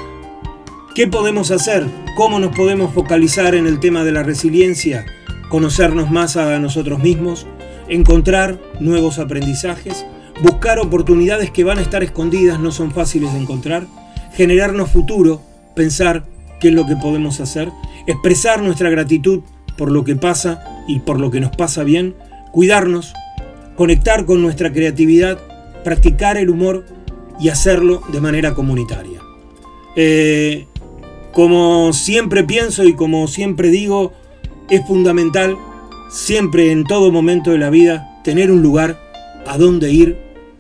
¿qué 0.94 1.08
podemos 1.08 1.52
hacer? 1.52 1.86
¿Cómo 2.18 2.40
nos 2.40 2.56
podemos 2.56 2.94
focalizar 2.94 3.56
en 3.56 3.66
el 3.66 3.80
tema 3.80 4.04
de 4.04 4.12
la 4.12 4.24
resiliencia? 4.24 5.06
Conocernos 5.50 6.12
más 6.12 6.36
a 6.38 6.60
nosotros 6.60 7.00
mismos, 7.00 7.48
encontrar 7.88 8.60
nuevos 8.80 9.20
aprendizajes, 9.20 10.06
buscar 10.44 10.80
oportunidades 10.80 11.52
que 11.52 11.64
van 11.64 11.78
a 11.78 11.82
estar 11.82 12.04
escondidas, 12.04 12.60
no 12.60 12.72
son 12.72 12.92
fáciles 12.92 13.34
de 13.34 13.40
encontrar, 13.40 13.86
generarnos 14.34 14.90
futuro, 14.90 15.42
pensar 15.76 16.26
qué 16.60 16.70
es 16.70 16.74
lo 16.74 16.86
que 16.86 16.96
podemos 16.98 17.40
hacer, 17.40 17.72
expresar 18.08 18.62
nuestra 18.62 18.90
gratitud 18.90 19.42
por 19.78 19.92
lo 19.92 20.04
que 20.04 20.16
pasa 20.16 20.64
y 20.88 21.00
por 21.00 21.20
lo 21.20 21.32
que 21.32 21.40
nos 21.40 21.56
pasa 21.56 21.84
bien, 21.84 22.16
cuidarnos, 22.52 23.14
conectar 23.76 24.26
con 24.26 24.42
nuestra 24.42 24.72
creatividad, 24.74 25.40
practicar 25.84 26.38
el 26.38 26.50
humor 26.50 26.86
y 27.40 27.50
hacerlo 27.50 28.04
de 28.12 28.22
manera 28.22 28.54
comunitaria. 28.54 29.21
Eh, 29.96 30.68
como 31.34 31.94
siempre 31.94 32.44
pienso 32.44 32.84
y 32.84 32.94
como 32.94 33.28
siempre 33.28 33.70
digo, 33.70 34.14
es 34.70 34.86
fundamental 34.86 35.58
siempre 36.10 36.72
en 36.72 36.84
todo 36.84 37.12
momento 37.12 37.52
de 37.52 37.58
la 37.58 37.70
vida 37.70 38.20
tener 38.24 38.52
un 38.52 38.62
lugar 38.62 39.00
a 39.48 39.58
donde 39.58 39.92
ir 39.92 40.18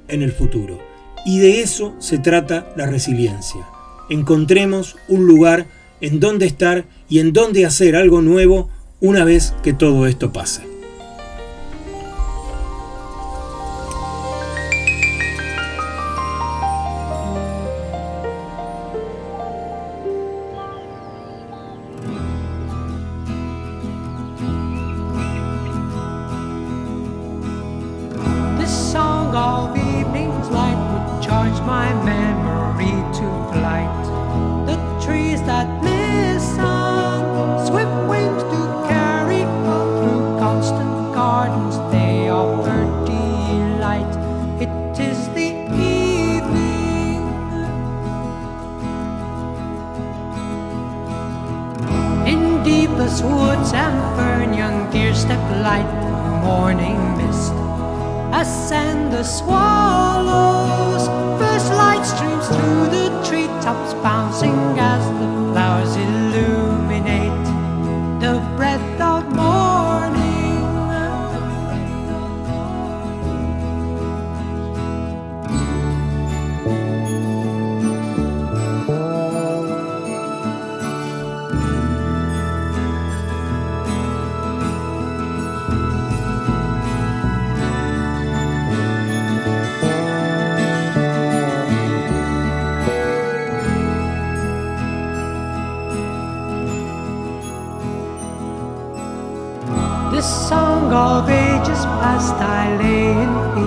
en 0.07 0.21
el 0.21 0.31
futuro. 0.31 0.79
Y 1.25 1.39
de 1.39 1.61
eso 1.61 1.93
se 1.99 2.17
trata 2.17 2.71
la 2.75 2.87
resiliencia. 2.87 3.61
Encontremos 4.09 4.95
un 5.07 5.27
lugar 5.27 5.67
en 6.01 6.19
donde 6.19 6.45
estar 6.45 6.85
y 7.09 7.19
en 7.19 7.31
donde 7.31 7.65
hacer 7.65 7.95
algo 7.95 8.21
nuevo 8.21 8.69
una 8.99 9.23
vez 9.23 9.53
que 9.63 9.73
todo 9.73 10.07
esto 10.07 10.33
pase. 10.33 10.70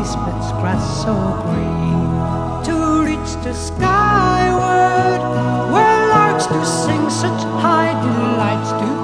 basement's 0.04 0.52
grass 0.60 1.02
so 1.02 1.14
green. 1.44 2.10
To 2.68 2.74
reach 3.08 3.32
the 3.42 3.54
skyward 3.54 5.20
where 5.72 6.08
larks 6.08 6.46
do 6.46 6.62
sing 6.62 7.08
such 7.08 7.42
high 7.64 7.94
delights. 8.04 8.70
To 8.72 9.03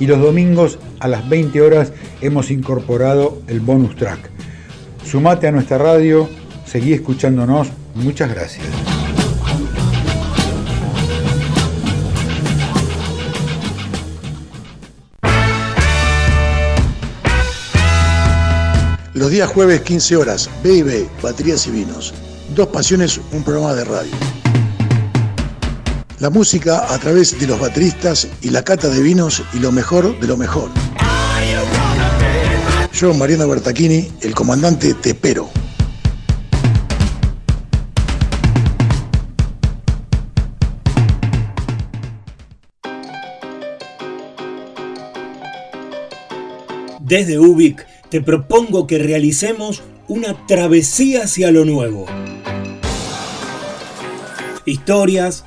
y 0.00 0.06
los 0.06 0.20
domingos 0.20 0.78
a 1.00 1.08
las 1.08 1.28
20 1.28 1.60
horas 1.60 1.92
hemos 2.20 2.50
incorporado 2.50 3.42
el 3.46 3.60
bonus 3.60 3.96
track. 3.96 4.30
Sumate 5.04 5.48
a 5.48 5.52
nuestra 5.52 5.78
radio, 5.78 6.28
seguí 6.66 6.92
escuchándonos, 6.92 7.68
muchas 7.94 8.30
gracias. 8.30 8.66
Los 19.14 19.32
días 19.32 19.50
jueves 19.50 19.80
15 19.80 20.16
horas, 20.16 20.48
B&B, 20.62 21.08
Baterías 21.20 21.66
y 21.66 21.72
Vinos. 21.72 22.14
Dos 22.54 22.68
Pasiones, 22.68 23.20
un 23.32 23.42
programa 23.42 23.74
de 23.74 23.84
radio 23.84 24.12
la 26.20 26.30
música 26.30 26.92
a 26.92 26.98
través 26.98 27.38
de 27.38 27.46
los 27.46 27.60
bateristas 27.60 28.28
y 28.42 28.50
la 28.50 28.62
cata 28.62 28.88
de 28.88 29.00
vinos 29.00 29.42
y 29.52 29.58
lo 29.58 29.70
mejor 29.70 30.18
de 30.18 30.26
lo 30.26 30.36
mejor. 30.36 30.70
Yo, 32.92 33.14
Mariano 33.14 33.46
Bertachini, 33.46 34.08
el 34.22 34.34
comandante 34.34 34.94
Tepero. 34.94 35.48
Desde 47.00 47.38
Ubik 47.38 47.86
te 48.10 48.20
propongo 48.20 48.86
que 48.86 48.98
realicemos 48.98 49.82
una 50.08 50.46
travesía 50.46 51.24
hacia 51.24 51.50
lo 51.50 51.64
nuevo. 51.64 52.06
Historias, 54.66 55.46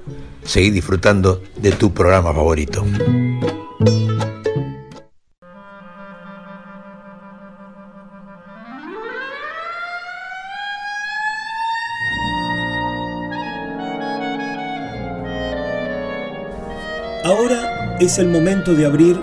seguí 0.51 0.69
disfrutando 0.69 1.41
de 1.55 1.71
tu 1.71 1.93
programa 1.93 2.33
favorito. 2.33 2.85
Ahora 17.23 17.95
es 18.01 18.17
el 18.17 18.27
momento 18.27 18.73
de 18.73 18.85
abrir 18.85 19.17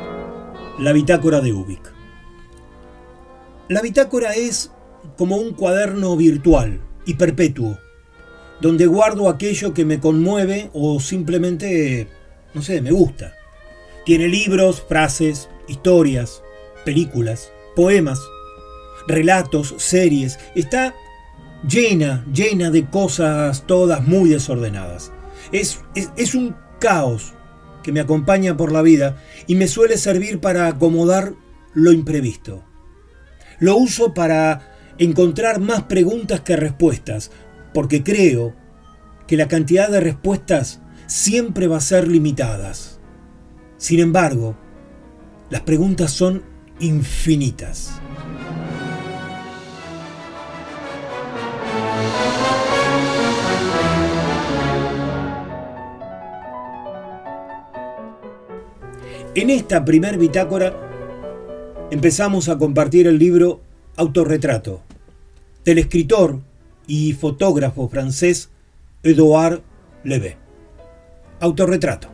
la 0.79 0.95
bitácora 0.95 1.43
de 1.43 1.53
Ubik. 1.53 1.93
La 3.68 3.83
bitácora 3.83 4.33
es 4.33 4.70
como 5.18 5.37
un 5.37 5.53
cuaderno 5.53 6.16
virtual 6.16 6.81
y 7.05 7.14
perpetuo 7.14 7.76
donde 8.61 8.86
guardo 8.86 9.28
aquello 9.28 9.74
que 9.74 9.84
me 9.84 10.00
conmueve 10.00 10.70
o 10.72 11.00
simplemente, 11.00 12.09
no 12.54 12.62
sé, 12.62 12.80
me 12.80 12.90
gusta. 12.90 13.34
Tiene 14.04 14.28
libros, 14.28 14.82
frases, 14.88 15.48
historias, 15.68 16.42
películas, 16.84 17.52
poemas, 17.76 18.20
relatos, 19.06 19.74
series. 19.78 20.38
Está 20.54 20.94
llena, 21.68 22.24
llena 22.32 22.70
de 22.70 22.86
cosas 22.86 23.66
todas 23.66 24.06
muy 24.06 24.30
desordenadas. 24.30 25.12
Es, 25.52 25.80
es, 25.94 26.11
es 26.16 26.34
un 26.34 26.56
caos 26.80 27.34
que 27.82 27.92
me 27.92 28.00
acompaña 28.00 28.56
por 28.56 28.72
la 28.72 28.82
vida 28.82 29.22
y 29.46 29.54
me 29.54 29.68
suele 29.68 29.96
servir 29.96 30.40
para 30.40 30.66
acomodar 30.66 31.34
lo 31.74 31.92
imprevisto. 31.92 32.64
Lo 33.61 33.76
uso 33.76 34.14
para 34.14 34.74
encontrar 34.98 35.61
más 35.61 35.84
preguntas 35.84 36.40
que 36.40 36.56
respuestas, 36.56 37.30
porque 37.72 38.02
creo 38.02 38.54
que 39.26 39.36
la 39.36 39.48
cantidad 39.48 39.90
de 39.90 40.00
respuestas 40.00 40.80
siempre 41.06 41.66
va 41.66 41.78
a 41.78 41.80
ser 41.80 42.08
limitadas. 42.08 42.98
Sin 43.76 44.00
embargo, 44.00 44.56
las 45.50 45.62
preguntas 45.62 46.10
son 46.12 46.42
infinitas. 46.80 48.00
En 59.34 59.50
esta 59.50 59.84
primer 59.84 60.18
bitácora 60.18 60.74
empezamos 61.90 62.48
a 62.48 62.58
compartir 62.58 63.06
el 63.06 63.18
libro 63.18 63.60
Autorretrato 63.96 64.82
del 65.64 65.78
escritor 65.78 66.40
y 66.89 67.12
fotógrafo 67.12 67.89
francés 67.89 68.49
Edouard 69.05 69.62
Levé. 70.03 70.36
Autorretrato. 71.39 72.09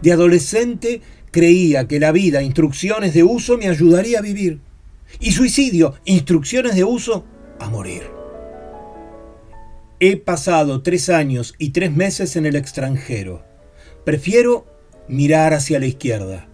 De 0.00 0.12
adolescente 0.12 1.00
creía 1.30 1.88
que 1.88 1.98
la 1.98 2.12
vida, 2.12 2.42
instrucciones 2.42 3.14
de 3.14 3.24
uso, 3.24 3.58
me 3.58 3.68
ayudaría 3.68 4.18
a 4.18 4.22
vivir. 4.22 4.60
Y 5.18 5.32
suicidio, 5.32 5.94
instrucciones 6.04 6.74
de 6.74 6.84
uso, 6.84 7.24
a 7.58 7.68
morir. 7.68 8.23
He 10.00 10.16
pasado 10.16 10.82
tres 10.82 11.08
años 11.08 11.54
y 11.58 11.70
tres 11.70 11.94
meses 11.94 12.36
en 12.36 12.46
el 12.46 12.56
extranjero. 12.56 13.44
Prefiero 14.04 14.66
mirar 15.08 15.54
hacia 15.54 15.78
la 15.78 15.86
izquierda. 15.86 16.48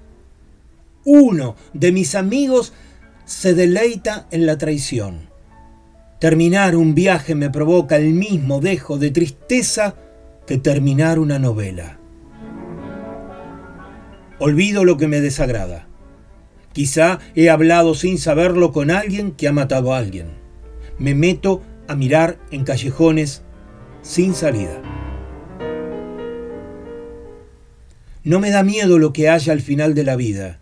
Uno 1.05 1.57
de 1.73 1.93
mis 1.93 2.15
amigos 2.15 2.75
se 3.25 3.55
deleita 3.55 4.27
en 4.31 4.45
la 4.45 4.59
traición. 4.59 5.31
Terminar 6.19 6.77
un 6.77 6.95
viaje 6.95 7.35
me 7.35 7.49
provoca 7.49 7.97
el 7.97 8.13
mismo 8.13 8.61
dejo 8.61 8.99
de 8.99 9.11
tristeza 9.11 9.97
que 10.47 10.59
terminar 10.59 11.19
una 11.19 11.39
novela. 11.39 11.99
Olvido 14.39 14.85
lo 14.85 14.99
que 14.99 15.09
me 15.09 15.21
desagrada. 15.21 15.87
Quizá 16.73 17.21
he 17.35 17.49
hablado 17.49 17.95
sin 17.95 18.19
saberlo 18.19 18.73
con 18.73 18.91
alguien 18.91 19.33
que 19.33 19.49
ha 19.49 19.53
matado 19.53 19.95
a 19.95 19.99
alguien. 19.99 20.29
Me 20.99 21.15
meto 21.15 21.63
a 21.91 21.97
mirar 21.97 22.39
en 22.53 22.63
callejones 22.63 23.43
sin 24.01 24.33
salida. 24.33 24.81
No 28.23 28.39
me 28.39 28.51
da 28.51 28.63
miedo 28.63 28.97
lo 29.01 29.13
que 29.13 29.29
haya 29.29 29.53
al 29.53 29.61
final 29.61 29.97
de 29.97 30.05
la 30.05 30.15
vida. 30.15 30.61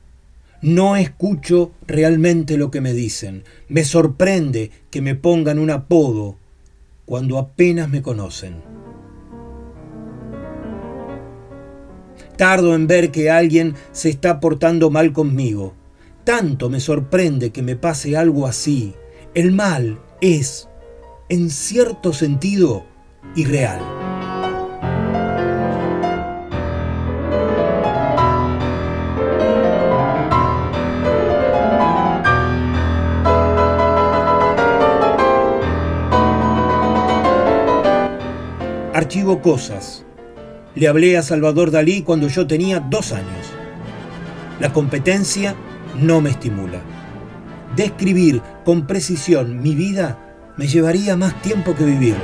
No 0.63 0.97
escucho 0.97 1.73
realmente 1.87 2.57
lo 2.57 2.71
que 2.71 2.81
me 2.81 2.95
dicen. 2.95 3.45
Me 3.69 3.85
sorprende 3.85 4.71
que 4.91 5.03
me 5.03 5.17
pongan 5.17 5.59
un 5.59 5.71
apodo 5.71 6.37
cuando 7.05 7.37
apenas 7.37 7.91
me 7.91 8.01
conocen. 8.01 8.63
Tardo 12.39 12.75
en 12.75 12.87
ver 12.87 13.11
que 13.11 13.31
alguien 13.31 13.75
se 13.93 14.09
está 14.09 14.41
portando 14.41 14.89
mal 14.89 15.13
conmigo. 15.13 15.75
Tanto 16.25 16.71
me 16.71 16.81
sorprende 16.81 17.51
que 17.51 17.61
me 17.61 17.77
pase 17.77 18.17
algo 18.17 18.47
así. 18.47 18.95
El 19.35 19.53
mal 19.53 19.99
es, 20.23 20.68
en 21.31 21.51
cierto 21.51 22.15
sentido, 22.15 22.87
irreal. 23.35 23.81
Archivo 38.95 39.43
cosas. 39.43 40.05
Le 40.75 40.89
hablé 40.89 41.19
a 41.19 41.23
Salvador 41.23 41.71
Dalí 41.71 42.03
cuando 42.03 42.29
yo 42.29 42.47
tenía 42.47 42.81
dos 42.81 43.13
años. 43.13 43.27
La 44.61 44.73
competencia 44.73 45.55
no 46.01 46.21
me 46.21 46.31
estimula. 46.31 46.81
Describir 47.77 48.41
con 48.65 48.87
precisión 48.87 49.61
mi 49.61 49.75
vida 49.75 50.28
me 50.59 50.67
llevaría 50.67 51.17
más 51.17 51.41
tiempo 51.41 51.75
que 51.75 51.85
vivirla. 51.85 52.19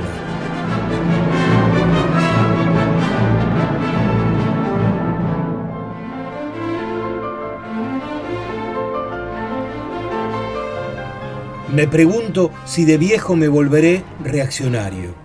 Me 11.73 11.87
pregunto 11.87 12.51
si 12.65 12.83
de 12.85 12.97
viejo 12.97 13.35
me 13.35 13.47
volveré 13.47 14.03
reaccionario. 14.21 15.15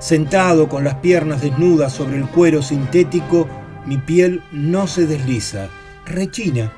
Sentado 0.00 0.68
con 0.68 0.84
las 0.84 0.96
piernas 0.96 1.40
desnudas 1.40 1.92
sobre 1.92 2.16
el 2.16 2.26
cuero 2.26 2.62
sintético, 2.62 3.48
mi 3.86 3.96
piel 3.96 4.42
no 4.52 4.86
se 4.88 5.06
desliza, 5.06 5.68
rechina. 6.04 6.72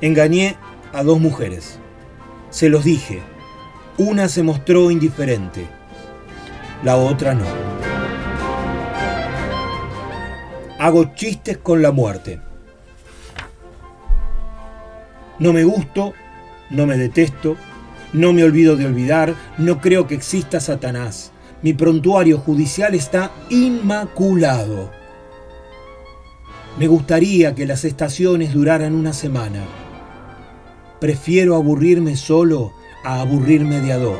Engañé 0.00 0.56
a 0.92 1.02
dos 1.02 1.20
mujeres. 1.20 1.78
Se 2.50 2.68
los 2.70 2.84
dije. 2.84 3.22
Una 4.00 4.28
se 4.28 4.42
mostró 4.42 4.90
indiferente, 4.90 5.66
la 6.82 6.96
otra 6.96 7.34
no. 7.34 7.44
Hago 10.78 11.14
chistes 11.14 11.58
con 11.58 11.82
la 11.82 11.92
muerte. 11.92 12.40
No 15.38 15.52
me 15.52 15.64
gusto, 15.64 16.14
no 16.70 16.86
me 16.86 16.96
detesto, 16.96 17.58
no 18.14 18.32
me 18.32 18.42
olvido 18.42 18.74
de 18.74 18.86
olvidar, 18.86 19.34
no 19.58 19.82
creo 19.82 20.06
que 20.06 20.14
exista 20.14 20.60
Satanás. 20.60 21.32
Mi 21.60 21.74
prontuario 21.74 22.38
judicial 22.38 22.94
está 22.94 23.30
inmaculado. 23.50 24.90
Me 26.78 26.86
gustaría 26.86 27.54
que 27.54 27.66
las 27.66 27.84
estaciones 27.84 28.54
duraran 28.54 28.94
una 28.94 29.12
semana. 29.12 29.62
Prefiero 31.00 31.54
aburrirme 31.54 32.16
solo 32.16 32.79
a 33.04 33.20
aburrirme 33.20 33.80
de 33.80 33.92
a 33.92 33.98
dos. 33.98 34.18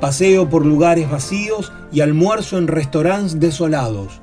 Paseo 0.00 0.48
por 0.48 0.64
lugares 0.64 1.10
vacíos 1.10 1.72
y 1.90 2.00
almuerzo 2.00 2.56
en 2.56 2.68
restaurantes 2.68 3.40
desolados. 3.40 4.20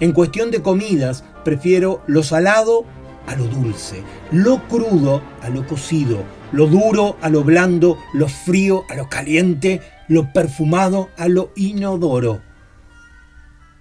En 0.00 0.12
cuestión 0.12 0.50
de 0.50 0.62
comidas, 0.62 1.22
prefiero 1.44 2.02
lo 2.06 2.22
salado 2.22 2.84
a 3.26 3.36
lo 3.36 3.44
dulce, 3.44 4.02
lo 4.32 4.66
crudo 4.68 5.22
a 5.42 5.48
lo 5.48 5.66
cocido, 5.66 6.18
lo 6.52 6.66
duro 6.66 7.16
a 7.20 7.28
lo 7.28 7.44
blando, 7.44 7.98
lo 8.12 8.28
frío 8.28 8.84
a 8.88 8.94
lo 8.94 9.08
caliente, 9.08 9.80
lo 10.08 10.32
perfumado 10.32 11.10
a 11.16 11.28
lo 11.28 11.52
inodoro. 11.56 12.40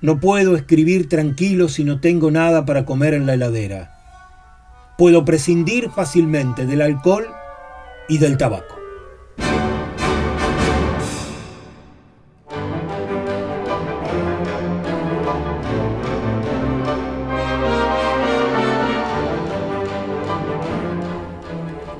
No 0.01 0.19
puedo 0.19 0.55
escribir 0.55 1.09
tranquilo 1.09 1.69
si 1.69 1.83
no 1.83 1.99
tengo 1.99 2.31
nada 2.31 2.65
para 2.65 2.85
comer 2.85 3.13
en 3.13 3.25
la 3.25 3.33
heladera. 3.33 3.91
Puedo 4.97 5.25
prescindir 5.25 5.89
fácilmente 5.89 6.65
del 6.65 6.81
alcohol 6.81 7.27
y 8.07 8.17
del 8.17 8.37
tabaco. 8.37 8.84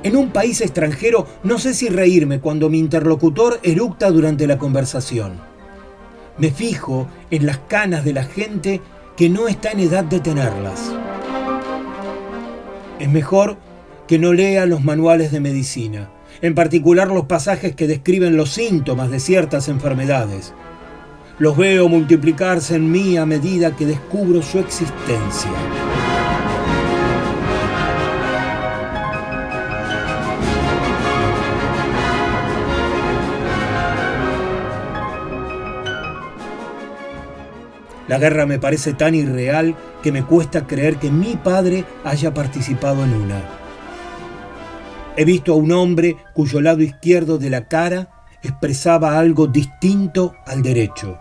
En 0.06 0.14
un 0.14 0.30
país 0.30 0.60
extranjero 0.60 1.26
no 1.42 1.58
sé 1.58 1.74
si 1.74 1.88
reírme 1.88 2.38
cuando 2.38 2.70
mi 2.70 2.78
interlocutor 2.78 3.58
eructa 3.64 4.08
durante 4.12 4.46
la 4.46 4.56
conversación. 4.56 5.32
Me 6.38 6.52
fijo 6.52 7.08
en 7.32 7.44
las 7.44 7.58
canas 7.58 8.04
de 8.04 8.12
la 8.12 8.22
gente 8.22 8.80
que 9.16 9.28
no 9.28 9.48
está 9.48 9.72
en 9.72 9.80
edad 9.80 10.04
de 10.04 10.20
tenerlas. 10.20 10.92
Es 13.00 13.08
mejor 13.08 13.56
que 14.06 14.20
no 14.20 14.32
lea 14.32 14.64
los 14.66 14.84
manuales 14.84 15.32
de 15.32 15.40
medicina, 15.40 16.08
en 16.40 16.54
particular 16.54 17.08
los 17.08 17.24
pasajes 17.24 17.74
que 17.74 17.88
describen 17.88 18.36
los 18.36 18.50
síntomas 18.50 19.10
de 19.10 19.18
ciertas 19.18 19.66
enfermedades. 19.66 20.54
Los 21.40 21.56
veo 21.56 21.88
multiplicarse 21.88 22.76
en 22.76 22.92
mí 22.92 23.16
a 23.16 23.26
medida 23.26 23.74
que 23.74 23.86
descubro 23.86 24.40
su 24.40 24.60
existencia. 24.60 25.50
La 38.08 38.18
guerra 38.18 38.46
me 38.46 38.58
parece 38.58 38.94
tan 38.94 39.14
irreal 39.14 39.74
que 40.02 40.12
me 40.12 40.22
cuesta 40.22 40.66
creer 40.66 40.96
que 40.96 41.10
mi 41.10 41.36
padre 41.36 41.84
haya 42.04 42.32
participado 42.32 43.04
en 43.04 43.14
una. 43.14 43.42
He 45.16 45.24
visto 45.24 45.52
a 45.52 45.56
un 45.56 45.72
hombre 45.72 46.16
cuyo 46.34 46.60
lado 46.60 46.82
izquierdo 46.82 47.38
de 47.38 47.50
la 47.50 47.66
cara 47.66 48.08
expresaba 48.42 49.18
algo 49.18 49.46
distinto 49.46 50.34
al 50.46 50.62
derecho. 50.62 51.18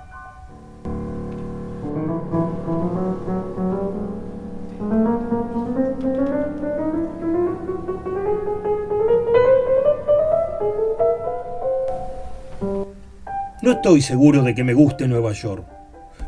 No 13.61 13.71
estoy 13.71 14.03
seguro 14.03 14.43
de 14.43 14.53
que 14.53 14.63
me 14.63 14.75
guste 14.75 15.07
Nueva 15.07 15.31
York. 15.31 15.74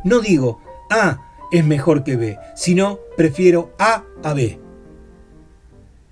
No 0.07 0.21
digo 0.21 0.61
A 0.89 1.19
es 1.51 1.65
mejor 1.65 2.05
que 2.05 2.15
B, 2.15 2.39
sino 2.55 2.99
prefiero 3.17 3.73
A 3.77 4.05
a 4.23 4.33
B. 4.33 4.57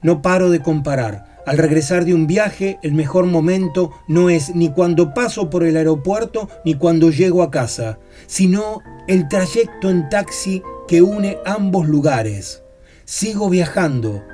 No 0.01 0.21
paro 0.21 0.49
de 0.49 0.61
comparar. 0.61 1.41
Al 1.45 1.57
regresar 1.57 2.03
de 2.03 2.13
un 2.13 2.27
viaje, 2.27 2.77
el 2.83 2.93
mejor 2.93 3.25
momento 3.25 3.91
no 4.09 4.29
es 4.29 4.53
ni 4.53 4.69
cuando 4.69 5.13
paso 5.13 5.49
por 5.49 5.63
el 5.63 5.77
aeropuerto 5.77 6.49
ni 6.65 6.73
cuando 6.73 7.09
llego 7.09 7.41
a 7.41 7.51
casa, 7.51 7.97
sino 8.27 8.81
el 9.07 9.29
trayecto 9.29 9.89
en 9.89 10.09
taxi 10.09 10.61
que 10.89 11.01
une 11.01 11.37
ambos 11.45 11.87
lugares. 11.87 12.63
Sigo 13.05 13.49
viajando, 13.49 14.25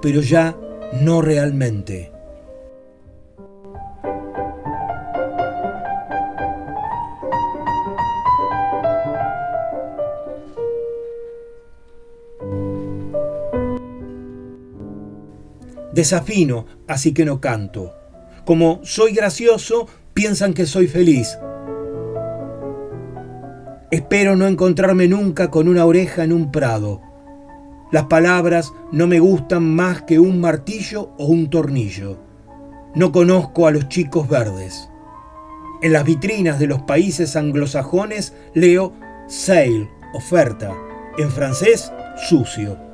pero 0.00 0.22
ya 0.22 0.56
no 1.02 1.20
realmente. 1.20 2.10
Desafino, 16.00 16.64
así 16.88 17.12
que 17.12 17.26
no 17.26 17.42
canto. 17.42 17.92
Como 18.46 18.80
soy 18.84 19.12
gracioso, 19.12 19.86
piensan 20.14 20.54
que 20.54 20.64
soy 20.64 20.86
feliz. 20.86 21.38
Espero 23.90 24.34
no 24.34 24.46
encontrarme 24.46 25.08
nunca 25.08 25.50
con 25.50 25.68
una 25.68 25.84
oreja 25.84 26.24
en 26.24 26.32
un 26.32 26.50
prado. 26.50 27.02
Las 27.92 28.04
palabras 28.04 28.72
no 28.90 29.06
me 29.06 29.20
gustan 29.20 29.62
más 29.74 30.00
que 30.00 30.18
un 30.18 30.40
martillo 30.40 31.10
o 31.18 31.26
un 31.26 31.50
tornillo. 31.50 32.16
No 32.94 33.12
conozco 33.12 33.66
a 33.66 33.70
los 33.70 33.90
chicos 33.90 34.26
verdes. 34.26 34.88
En 35.82 35.92
las 35.92 36.04
vitrinas 36.04 36.58
de 36.58 36.66
los 36.66 36.80
países 36.80 37.36
anglosajones 37.36 38.32
leo 38.54 38.94
sale, 39.28 39.90
oferta. 40.14 40.74
En 41.18 41.30
francés, 41.30 41.92
sucio. 42.26 42.89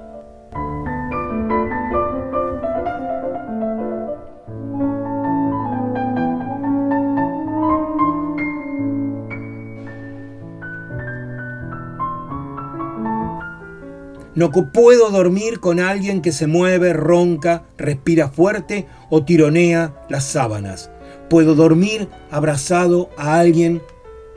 No 14.37 14.51
puedo 14.51 15.09
dormir 15.11 15.61
con 15.61 15.81
alguien 15.81 16.21
que 16.21 16.31
se 16.31 16.47
mueve, 16.47 16.93
ronca, 16.93 17.65
respira 17.79 18.29
fuerte 18.29 18.87
o 19.09 19.25
tironea 19.25 19.95
las 20.11 20.25
sábanas. 20.25 20.91
Puedo 21.31 21.55
dormir 21.55 22.11
abrazado 22.31 23.09
a 23.17 23.41
alguien 23.41 23.81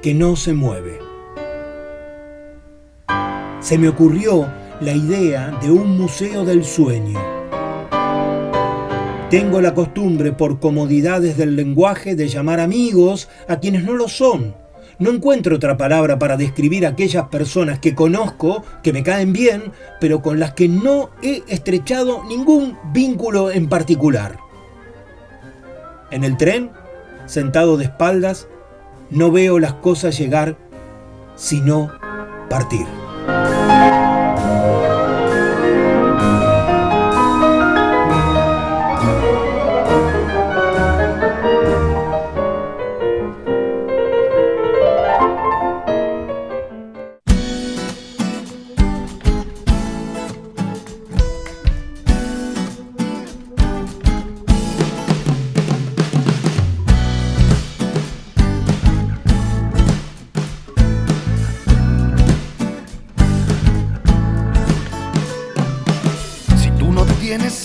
que 0.02 0.14
no 0.14 0.38
se 0.38 0.54
mueve. 0.54 1.00
Se 3.60 3.78
me 3.78 3.90
ocurrió 3.90 4.48
la 4.80 4.94
idea 4.94 5.60
de 5.62 5.70
un 5.70 5.98
museo 5.98 6.46
del 6.46 6.64
sueño. 6.64 7.20
Tengo 9.30 9.60
la 9.60 9.74
costumbre, 9.74 10.32
por 10.32 10.62
comodidades 10.62 11.36
del 11.36 11.58
lenguaje, 11.58 12.16
de 12.16 12.30
llamar 12.30 12.62
amigos 12.62 13.28
a 13.50 13.60
quienes 13.60 13.84
no 13.84 13.96
lo 13.96 14.08
son 14.08 14.56
no 15.00 15.12
encuentro 15.12 15.56
otra 15.56 15.78
palabra 15.78 16.20
para 16.20 16.38
describir 16.38 16.86
a 16.86 16.90
aquellas 16.90 17.28
personas 17.30 17.80
que 17.80 17.96
conozco, 17.96 18.64
que 18.84 18.94
me 18.94 19.04
caen 19.04 19.34
bien, 19.34 19.72
pero 20.00 20.22
con 20.22 20.40
las 20.40 20.54
que 20.54 20.68
no 20.68 21.10
he 21.22 21.44
estrechado 21.48 22.24
ningún 22.26 22.78
vínculo 22.92 23.50
en 23.50 23.70
particular. 23.70 24.38
En 26.12 26.24
el 26.24 26.38
tren, 26.38 26.72
sentado 27.26 27.78
de 27.78 27.86
espaldas, 27.86 28.48
no 29.10 29.32
veo 29.32 29.60
las 29.60 29.74
cosas 29.74 30.18
llegar, 30.18 30.58
sino 31.36 31.92
partir. 32.50 32.86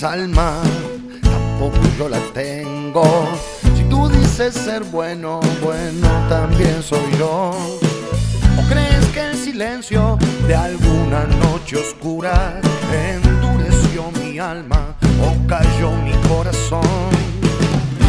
Alma, 0.05 0.61
tampoco 1.23 1.79
yo 1.99 2.09
la 2.09 2.21
tengo. 2.33 3.05
Si 3.77 3.85
tú 3.85 4.09
dices 4.09 4.55
ser 4.55 4.85
bueno, 4.85 5.41
bueno 5.63 6.09
también 6.29 6.83
soy 6.83 7.01
yo. 7.19 7.53
¿O 8.59 8.63
crees 8.69 9.05
que 9.13 9.21
el 9.21 9.37
silencio 9.37 10.19
de 10.47 10.55
alguna 10.55 11.25
noche 11.25 11.77
oscura 11.77 12.61
endureció 12.93 14.11
mi 14.23 14.39
alma 14.39 14.95
o 15.23 15.49
cayó 15.49 15.91
mi 15.93 16.13
corazón? 16.29 16.83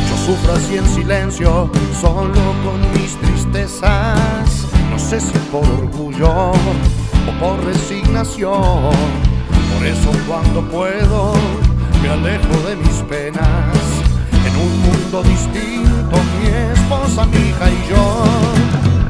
Yo 0.10 0.18
sufro 0.26 0.54
así 0.54 0.78
en 0.78 0.88
silencio, 0.88 1.72
solo 2.02 2.42
con 2.64 2.82
mis 2.94 3.16
tristezas. 3.20 4.68
No 4.90 5.00
sé 5.00 5.22
si 5.22 5.38
por 5.52 5.64
orgullo 5.64 6.52
o 6.52 7.40
por 7.40 7.64
resignación. 7.64 8.92
Por 9.74 9.86
eso 9.86 10.12
cuando 10.28 10.62
puedo 10.70 11.34
me 12.06 12.12
alejo 12.12 12.56
de 12.68 12.76
mis 12.76 12.98
penas. 13.10 13.78
En 14.48 14.56
un 14.56 14.82
mundo 14.82 15.24
distinto, 15.24 16.16
mi 16.40 16.48
esposa, 16.48 17.26
mi 17.26 17.38
hija 17.38 17.70
y 17.70 17.90
yo. 17.90 18.24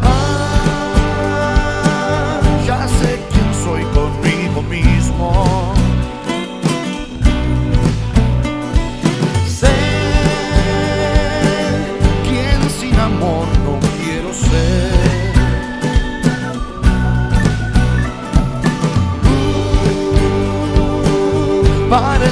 Ah, 0.02 1.12
ya 2.66 2.88
sé 2.88 3.20
quién 3.32 3.54
soy 3.64 3.84
conmigo 3.98 4.62
mismo. 4.62 5.74
Sé 9.48 9.76
quién 12.28 12.60
sin 12.80 12.96
amor 13.00 13.48
no 13.66 13.74
quiero 13.98 14.34
ser. 14.34 14.96
para 21.90 22.26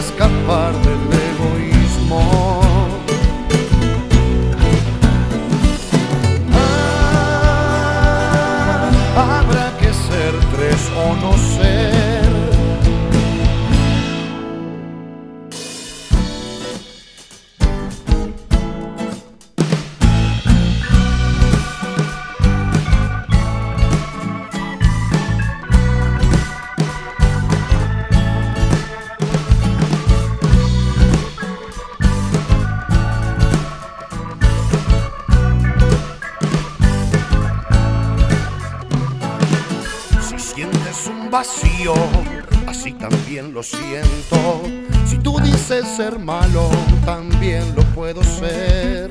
ser 45.95 46.17
malo, 46.17 46.71
también 47.05 47.63
lo 47.75 47.83
puedo 47.93 48.23
ser. 48.23 49.09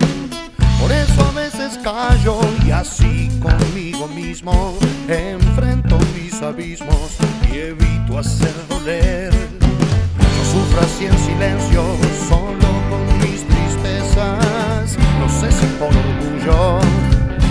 Por 0.81 0.91
eso 0.91 1.25
a 1.25 1.33
veces 1.33 1.79
callo 1.83 2.41
y 2.67 2.73
así 2.73 3.31
conmigo 3.41 4.09
mismo 4.09 4.77
enfrento 5.07 5.97
mis 6.17 6.43
abismos 6.43 7.19
y 7.53 7.59
evito 7.59 8.19
hacer 8.19 8.53
doler. 8.69 9.31
Yo 9.31 10.45
sufro 10.51 10.81
así 10.81 11.07
en 11.07 11.19
silencio, 11.19 11.85
solo 12.29 12.69
con 12.91 13.19
mis 13.19 13.47
tristezas. 13.47 14.99
No 15.21 15.29
sé 15.29 15.53
si 15.53 15.67
por 15.79 15.89
orgullo 15.89 16.79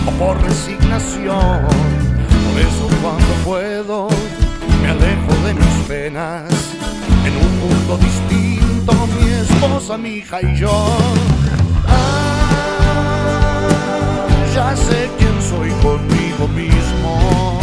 o 0.07 0.11
por 0.19 0.41
resignación. 0.41 1.67
Por 2.47 2.59
eso 2.59 2.89
cuando 3.01 3.33
puedo 3.45 4.09
me 4.81 4.89
alejo 4.89 5.33
de 5.45 5.53
mis 5.53 5.87
penas. 5.87 6.51
En 7.23 7.37
un 7.37 7.59
mundo 7.59 7.97
distinto, 7.97 8.70
mi 8.87 9.31
esposa, 9.31 9.97
mi 9.97 10.09
hija 10.17 10.41
y 10.41 10.55
yo. 10.57 10.71
Ah, 11.87 12.45
ya 14.55 14.75
sé 14.75 15.09
quién 15.17 15.41
soy 15.41 15.69
conmigo 15.81 16.47
mismo. 16.47 17.59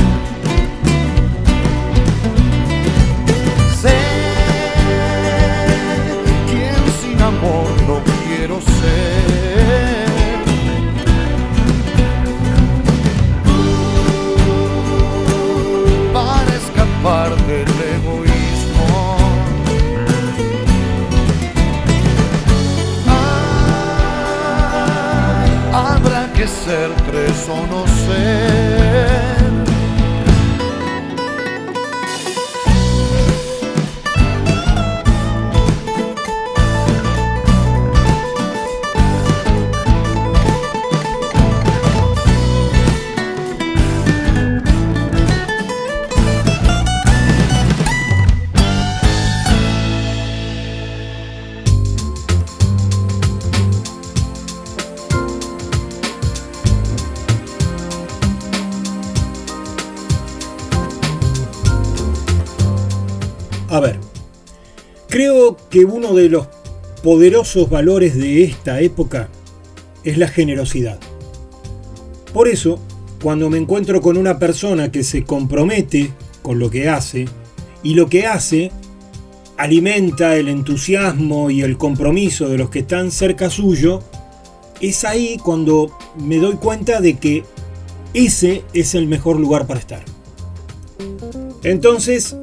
Sé 3.81 3.99
quién 6.51 6.75
sin 7.01 7.21
amor 7.23 7.69
no 7.87 8.01
quiero 8.27 8.61
ser. 8.61 9.29
para 16.13 16.55
escapar 16.57 17.37
del 17.47 17.68
ser 26.49 26.91
tres 27.07 27.49
o 27.49 27.67
no 27.67 27.87
ser. 27.87 28.78
Que 65.71 65.85
uno 65.85 66.15
de 66.15 66.29
los 66.29 66.49
poderosos 67.03 67.71
valores 67.71 68.17
de 68.17 68.45
esta 68.45 68.81
época 68.81 69.29
es 70.05 70.19
la 70.19 70.29
generosidad. 70.29 70.99
Por 72.33 72.49
eso, 72.49 72.79
cuando 73.23 73.51
me 73.51 73.59
encuentro 73.59 74.01
con 74.01 74.17
una 74.17 74.39
persona 74.39 74.91
que 74.91 75.03
se 75.03 75.25
compromete 75.25 76.13
con 76.43 76.59
lo 76.59 76.71
que 76.71 76.89
hace, 76.89 77.27
y 77.83 77.95
lo 77.95 78.09
que 78.09 78.27
hace 78.27 78.73
alimenta 79.57 80.37
el 80.37 80.49
entusiasmo 80.49 81.51
y 81.51 81.63
el 81.63 81.77
compromiso 81.77 82.49
de 82.49 82.59
los 82.59 82.71
que 82.71 82.81
están 82.81 83.11
cerca 83.11 83.51
suyo, 83.51 84.03
es 84.81 85.05
ahí 85.05 85.37
cuando 85.43 85.97
me 86.17 86.39
doy 86.39 86.55
cuenta 86.55 87.01
de 87.01 87.19
que 87.19 87.45
ese 88.15 88.63
es 88.73 88.95
el 88.95 89.09
mejor 89.09 89.39
lugar 89.39 89.67
para 89.67 89.81
estar. 89.81 90.05
Entonces, 91.65 92.37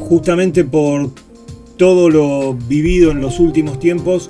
justamente 0.00 0.64
por 0.64 1.10
todo 1.80 2.10
lo 2.10 2.52
vivido 2.52 3.10
en 3.10 3.22
los 3.22 3.40
últimos 3.40 3.78
tiempos, 3.80 4.28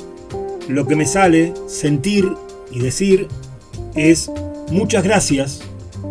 lo 0.68 0.86
que 0.86 0.94
me 0.94 1.04
sale 1.04 1.52
sentir 1.66 2.32
y 2.70 2.78
decir 2.78 3.26
es 3.96 4.30
muchas 4.70 5.02
gracias, 5.02 5.60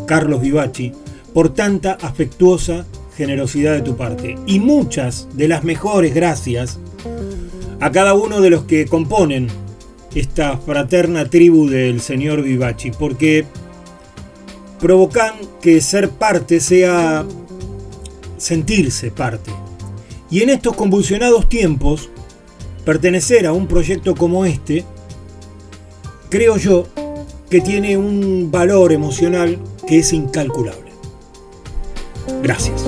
Carlos 0.06 0.42
Vivachi, 0.42 0.92
por 1.34 1.54
tanta 1.54 1.94
afectuosa 1.94 2.86
generosidad 3.16 3.72
de 3.72 3.82
tu 3.84 3.96
parte. 3.96 4.36
Y 4.48 4.60
muchas 4.60 5.30
de 5.34 5.48
las 5.48 5.64
mejores 5.64 6.14
gracias 6.14 6.78
a 7.80 7.90
cada 7.90 8.16
uno 8.16 8.42
de 8.42 8.50
los 8.50 8.66
que 8.66 8.86
componen 8.86 9.48
esta 10.14 10.58
fraterna 10.58 11.30
tribu 11.30 11.70
del 11.70 12.02
señor 12.02 12.42
Vivachi, 12.42 12.92
porque 12.92 13.46
provocan 14.78 15.36
que 15.62 15.80
ser 15.80 16.10
parte 16.10 16.60
sea 16.60 17.26
sentirse 18.36 19.10
parte. 19.10 19.52
Y 20.32 20.42
en 20.42 20.50
estos 20.50 20.76
convulsionados 20.76 21.50
tiempos, 21.50 22.10
pertenecer 22.86 23.48
a 23.48 23.54
un 23.54 23.68
proyecto 23.68 24.16
como 24.16 24.46
este, 24.46 24.86
creo 26.30 26.58
yo 26.58 26.86
que 27.50 27.62
tiene 27.62 27.98
un 27.98 28.52
valor 28.52 28.92
emocional 28.92 29.58
que 29.88 30.00
es 30.00 30.14
incalculable. 30.14 30.92
Gracias. 32.44 32.86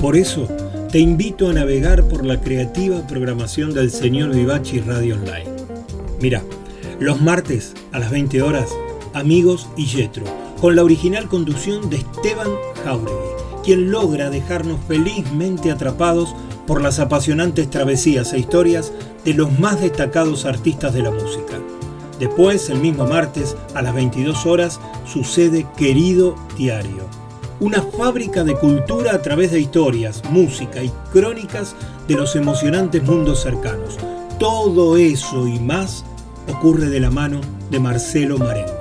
Por 0.00 0.16
eso, 0.16 0.48
te 0.90 0.98
invito 0.98 1.48
a 1.48 1.52
navegar 1.52 2.08
por 2.08 2.24
la 2.24 2.40
creativa 2.40 3.06
programación 3.06 3.74
del 3.74 3.90
señor 3.90 4.34
Vivachi 4.34 4.80
Radio 4.80 5.16
Online. 5.16 5.46
Mira, 6.20 6.42
los 6.98 7.20
martes 7.20 7.74
a 7.92 7.98
las 7.98 8.10
20 8.10 8.42
horas, 8.42 8.70
Amigos 9.12 9.68
y 9.76 9.86
Yetro, 9.86 10.24
con 10.60 10.76
la 10.76 10.84
original 10.84 11.26
conducción 11.26 11.88
de 11.88 11.96
Esteban 11.96 12.50
Jauregui, 12.84 13.16
quien 13.64 13.90
logra 13.90 14.30
dejarnos 14.30 14.78
felizmente 14.86 15.70
atrapados 15.70 16.34
por 16.66 16.82
las 16.82 16.98
apasionantes 16.98 17.70
travesías 17.70 18.32
e 18.32 18.38
historias 18.38 18.92
de 19.24 19.34
los 19.34 19.58
más 19.58 19.80
destacados 19.80 20.44
artistas 20.44 20.92
de 20.92 21.02
la 21.02 21.10
música. 21.10 21.58
Después, 22.18 22.68
el 22.68 22.78
mismo 22.78 23.06
martes, 23.06 23.56
a 23.74 23.80
las 23.80 23.94
22 23.94 24.44
horas, 24.44 24.78
sucede 25.10 25.66
Querido 25.76 26.36
Diario. 26.58 27.08
Una 27.60 27.80
fábrica 27.80 28.44
de 28.44 28.54
cultura 28.54 29.14
a 29.14 29.22
través 29.22 29.52
de 29.52 29.60
historias, 29.60 30.22
música 30.30 30.82
y 30.82 30.90
crónicas 31.12 31.74
de 32.06 32.14
los 32.14 32.36
emocionantes 32.36 33.02
mundos 33.02 33.42
cercanos. 33.42 33.96
Todo 34.38 34.98
eso 34.98 35.46
y 35.46 35.58
más 35.58 36.04
ocurre 36.48 36.88
de 36.90 37.00
la 37.00 37.10
mano 37.10 37.40
de 37.70 37.80
Marcelo 37.80 38.38
Marengo. 38.38 38.79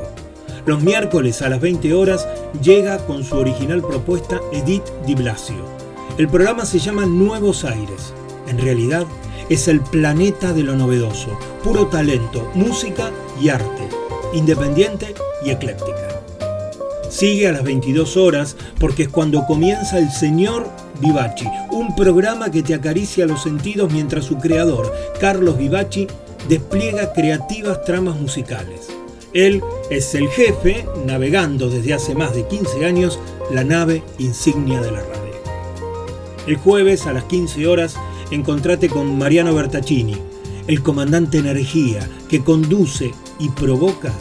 Los 0.70 0.84
miércoles 0.84 1.42
a 1.42 1.50
las 1.50 1.60
20 1.62 1.96
horas 1.96 2.28
llega 2.62 3.00
con 3.08 3.24
su 3.24 3.36
original 3.36 3.82
propuesta 3.82 4.40
Edith 4.54 4.84
Di 5.04 5.16
Blasio. 5.16 5.66
El 6.20 6.28
programa 6.28 6.64
se 6.64 6.78
llama 6.78 7.08
Nuevos 7.08 7.66
Aires. 7.66 8.14
En 8.48 8.60
realidad, 8.60 9.08
es 9.50 9.68
el 9.68 9.82
planeta 9.82 10.54
de 10.54 10.62
lo 10.62 10.76
novedoso, 10.76 11.36
puro 11.64 11.88
talento, 11.88 12.52
música 12.54 13.10
y 13.42 13.50
arte, 13.50 13.90
independiente 14.36 15.16
y 15.44 15.50
ecléctica. 15.50 16.22
Sigue 17.10 17.48
a 17.48 17.52
las 17.52 17.64
22 17.64 18.16
horas 18.16 18.56
porque 18.80 19.04
es 19.04 19.10
cuando 19.10 19.48
comienza 19.48 19.98
el 19.98 20.12
Señor 20.12 20.70
Vivachi, 21.02 21.48
un 21.72 21.96
programa 21.96 22.52
que 22.52 22.62
te 22.62 22.76
acaricia 22.76 23.26
los 23.26 23.42
sentidos 23.42 23.92
mientras 23.92 24.26
su 24.26 24.38
creador, 24.38 24.94
Carlos 25.20 25.58
Vivachi, 25.58 26.06
despliega 26.48 27.12
creativas 27.12 27.84
tramas 27.86 28.20
musicales. 28.20 28.99
Él 29.34 29.62
es 29.90 30.16
el 30.16 30.28
jefe, 30.30 30.86
navegando 31.06 31.70
desde 31.70 31.94
hace 31.94 32.16
más 32.16 32.34
de 32.34 32.48
15 32.48 32.86
años 32.86 33.20
la 33.52 33.64
nave 33.64 34.04
insignia 34.18 34.82
de 34.82 34.92
la 34.92 35.02
radio. 35.02 35.20
El 36.48 36.58
jueves 36.58 37.06
a 37.06 37.14
las 37.14 37.26
15 37.26 37.68
horas 37.68 37.96
encontrate 38.32 38.90
con 38.90 39.18
Mariano 39.18 39.54
Bertaccini, 39.54 40.18
el 40.68 40.82
comandante 40.82 41.38
energía 41.38 42.08
que 42.28 42.44
conduce 42.44 43.12
y 43.40 43.50
provoca 43.50 44.14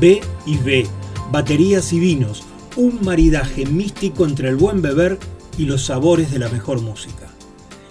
B 0.00 0.20
y 0.46 0.56
B, 0.58 0.86
baterías 1.32 1.92
y 1.92 1.98
vinos, 1.98 2.44
un 2.76 3.00
maridaje 3.02 3.66
místico 3.66 4.24
entre 4.24 4.48
el 4.48 4.56
buen 4.56 4.82
beber 4.82 5.18
y 5.56 5.64
los 5.64 5.84
sabores 5.84 6.30
de 6.30 6.38
la 6.38 6.48
mejor 6.48 6.80
música. 6.80 7.28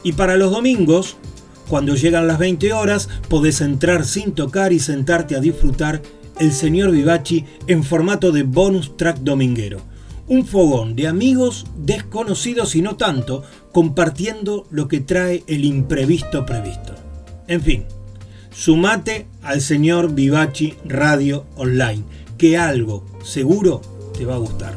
Y 0.03 0.13
para 0.13 0.37
los 0.37 0.51
domingos, 0.51 1.17
cuando 1.67 1.95
llegan 1.95 2.27
las 2.27 2.39
20 2.39 2.71
horas, 2.71 3.09
podés 3.27 3.59
entrar 3.59 4.05
sin 4.05 4.31
tocar 4.31 4.71
y 4.71 4.79
sentarte 4.79 5.35
a 5.35 5.41
disfrutar 5.41 6.01
el 6.39 6.51
señor 6.51 6.91
Vivachi 6.91 7.45
en 7.67 7.83
formato 7.83 8.31
de 8.31 8.43
bonus 8.43 8.95
track 8.97 9.19
dominguero 9.19 9.81
un 10.27 10.45
fogón 10.45 10.95
de 10.95 11.07
amigos 11.07 11.65
desconocidos 11.77 12.75
y 12.75 12.81
no 12.81 12.97
tanto, 12.97 13.43
compartiendo 13.71 14.67
lo 14.69 14.87
que 14.87 14.99
trae 14.99 15.43
el 15.47 15.63
imprevisto 15.63 16.45
previsto. 16.45 16.95
En 17.47 17.61
fin, 17.61 17.85
sumate 18.51 19.25
al 19.41 19.61
señor 19.61 20.13
Vivachi 20.13 20.75
Radio 20.85 21.45
Online, 21.55 22.03
que 22.37 22.57
algo 22.57 23.05
seguro 23.23 23.81
te 24.17 24.25
va 24.25 24.35
a 24.35 24.39
gustar. 24.39 24.75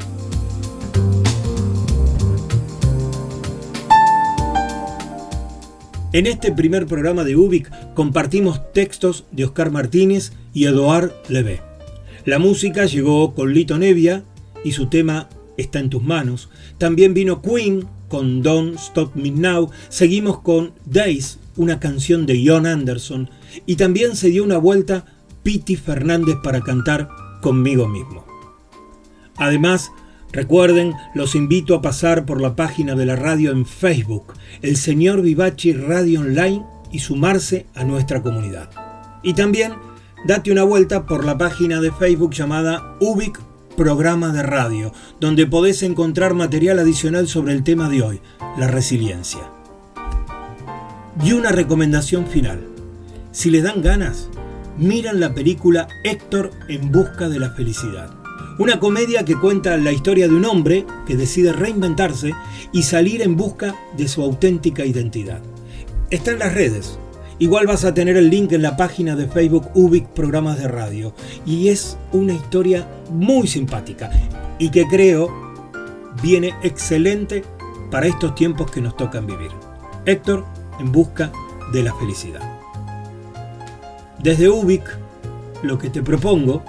En 6.13 6.27
este 6.27 6.51
primer 6.51 6.87
programa 6.87 7.23
de 7.23 7.37
Ubik 7.37 7.69
compartimos 7.93 8.73
textos 8.73 9.25
de 9.31 9.45
Oscar 9.45 9.71
Martínez 9.71 10.33
y 10.53 10.65
Eduard 10.65 11.11
Levé. 11.29 11.61
La 12.25 12.39
música 12.39 12.85
llegó 12.85 13.33
con 13.33 13.53
Lito 13.53 13.77
Nevia 13.77 14.23
y 14.63 14.71
su 14.73 14.87
tema 14.87 15.29
está 15.57 15.79
en 15.79 15.89
tus 15.89 16.03
manos. 16.03 16.49
También 16.77 17.13
vino 17.13 17.41
Queen 17.41 17.87
con 18.07 18.41
Don't 18.43 18.75
Stop 18.77 19.15
Me 19.15 19.31
Now. 19.31 19.71
Seguimos 19.89 20.39
con 20.39 20.73
Days, 20.85 21.39
una 21.55 21.79
canción 21.79 22.25
de 22.25 22.43
John 22.45 22.65
Anderson. 22.65 23.29
Y 23.65 23.75
también 23.75 24.15
se 24.15 24.29
dio 24.29 24.43
una 24.43 24.57
vuelta 24.57 25.05
Piti 25.43 25.75
Fernández 25.75 26.35
para 26.43 26.61
cantar 26.61 27.09
conmigo 27.41 27.87
mismo. 27.87 28.25
Además, 29.37 29.91
recuerden, 30.31 30.93
los 31.15 31.35
invito 31.35 31.73
a 31.73 31.81
pasar 31.81 32.25
por 32.25 32.41
la 32.41 32.55
página 32.55 32.95
de 32.95 33.05
la 33.05 33.15
radio 33.15 33.51
en 33.51 33.65
Facebook, 33.65 34.33
el 34.61 34.77
señor 34.77 35.21
Vivachi 35.21 35.73
Radio 35.73 36.19
Online, 36.21 36.63
y 36.91 36.99
sumarse 36.99 37.65
a 37.73 37.83
nuestra 37.85 38.21
comunidad. 38.21 38.69
Y 39.23 39.33
también 39.33 39.73
date 40.25 40.51
una 40.51 40.63
vuelta 40.63 41.05
por 41.05 41.25
la 41.25 41.37
página 41.37 41.81
de 41.81 41.91
Facebook 41.91 42.31
llamada 42.33 42.95
Ubic 42.99 43.39
programa 43.75 44.31
de 44.31 44.43
radio, 44.43 44.93
donde 45.19 45.47
podés 45.47 45.81
encontrar 45.81 46.33
material 46.33 46.79
adicional 46.79 47.27
sobre 47.27 47.53
el 47.53 47.63
tema 47.63 47.89
de 47.89 48.03
hoy, 48.03 48.21
la 48.57 48.67
resiliencia. 48.67 49.41
Y 51.23 51.33
una 51.33 51.51
recomendación 51.51 52.27
final. 52.27 52.61
Si 53.31 53.49
les 53.49 53.63
dan 53.63 53.81
ganas, 53.81 54.29
miran 54.77 55.19
la 55.19 55.33
película 55.33 55.87
Héctor 56.03 56.51
en 56.67 56.91
busca 56.91 57.29
de 57.29 57.39
la 57.39 57.51
felicidad. 57.51 58.13
Una 58.59 58.79
comedia 58.79 59.25
que 59.25 59.35
cuenta 59.35 59.77
la 59.77 59.91
historia 59.91 60.27
de 60.27 60.35
un 60.35 60.45
hombre 60.45 60.85
que 61.07 61.15
decide 61.15 61.53
reinventarse 61.53 62.33
y 62.71 62.83
salir 62.83 63.21
en 63.21 63.35
busca 63.35 63.75
de 63.97 64.07
su 64.07 64.21
auténtica 64.21 64.85
identidad. 64.85 65.41
Está 66.09 66.31
en 66.31 66.39
las 66.39 66.53
redes, 66.53 66.99
Igual 67.41 67.65
vas 67.65 67.85
a 67.85 67.93
tener 67.95 68.17
el 68.17 68.29
link 68.29 68.51
en 68.51 68.61
la 68.61 68.77
página 68.77 69.15
de 69.15 69.25
Facebook 69.25 69.71
Ubic 69.73 70.05
Programas 70.09 70.59
de 70.59 70.67
Radio. 70.67 71.11
Y 71.43 71.69
es 71.69 71.97
una 72.11 72.33
historia 72.33 72.87
muy 73.09 73.47
simpática 73.47 74.11
y 74.59 74.69
que 74.69 74.85
creo 74.85 75.27
viene 76.21 76.53
excelente 76.61 77.43
para 77.89 78.05
estos 78.05 78.35
tiempos 78.35 78.69
que 78.69 78.79
nos 78.79 78.95
tocan 78.95 79.25
vivir. 79.25 79.49
Héctor 80.05 80.45
en 80.79 80.91
busca 80.91 81.31
de 81.73 81.81
la 81.81 81.95
felicidad. 81.95 82.43
Desde 84.19 84.47
Ubic, 84.47 84.83
lo 85.63 85.79
que 85.79 85.89
te 85.89 86.03
propongo 86.03 86.61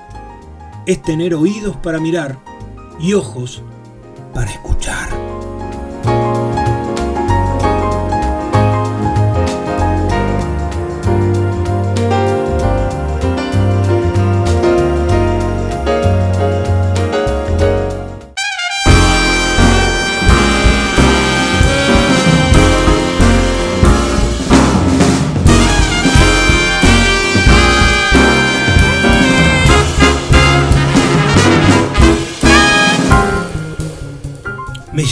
es 0.86 1.02
tener 1.02 1.34
oídos 1.34 1.76
para 1.76 2.00
mirar 2.00 2.38
y 2.98 3.12
ojos 3.12 3.62
para 4.32 4.50
escuchar. 4.50 4.71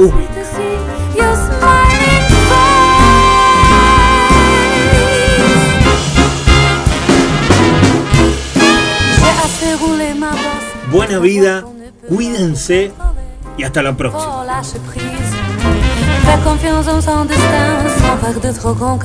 Ubik. 0.00 0.30
Buena 10.90 11.18
vida, 11.18 11.64
cuídense 12.08 12.92
y 13.58 13.62
hasta 13.62 13.82
la 13.82 13.94
próxima. 13.94 14.62
Faire 16.24 16.42
confiance 16.44 16.88
en 16.88 17.02
son 17.02 17.26
destin 17.26 17.84
sans 18.00 18.16
faire 18.16 18.40
de 18.40 18.52
trop 18.58 18.74
grands 18.74 18.98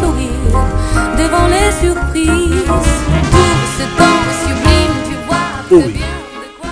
sourire 0.00 0.30
devant 1.18 1.48
les 1.48 1.72
surprises. 1.80 2.62
Ce 3.76 3.84
temps 3.98 4.22
sublime, 4.40 4.94
Uy, 5.70 6.00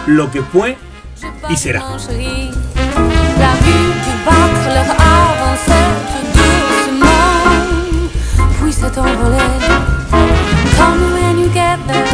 lo 0.06 0.30
que 0.30 0.40
fue 0.40 0.76
y 1.50 1.56
será. 1.56 1.82
Battre 4.24 4.66
leur 4.74 4.90
avancée 4.90 5.86
tout 6.10 6.26
doucement, 6.36 7.40
puis 8.60 8.72
s'est 8.72 8.98
envolé. 8.98 9.38
Call 10.76 10.94
me 10.98 11.08
when 11.14 11.38
you 11.38 11.48
get 11.48 11.78
there. 11.86 12.06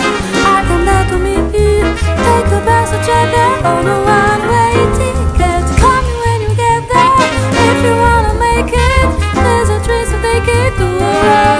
I 0.44 0.64
come 0.68 0.84
there 0.84 1.06
to 1.10 1.16
meet 1.18 1.52
you. 1.54 1.82
Take 2.24 2.48
the 2.50 2.60
bus 2.64 2.90
together 2.90 3.48
on 3.64 3.86
a 3.86 3.98
one-way 4.04 4.74
ticket. 4.98 5.64
Come 5.80 6.08
when 6.24 6.40
you 6.42 6.52
get 6.56 6.82
there. 6.92 7.12
If 7.52 7.84
you 7.84 7.94
wanna 7.96 8.34
make 8.38 8.72
it, 8.72 9.08
there's 9.34 9.70
a 9.70 9.80
train 9.84 10.06
so 10.06 10.16
take 10.20 10.48
it 10.48 10.76
to 10.78 11.59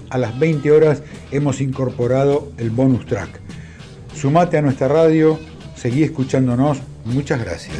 a 0.11 0.17
las 0.17 0.37
20 0.37 0.71
horas 0.71 1.01
hemos 1.31 1.61
incorporado 1.61 2.51
el 2.57 2.69
bonus 2.69 3.05
track. 3.05 3.39
Sumate 4.13 4.57
a 4.57 4.61
nuestra 4.61 4.87
radio, 4.87 5.39
seguí 5.75 6.03
escuchándonos. 6.03 6.79
Muchas 7.05 7.39
gracias. 7.39 7.75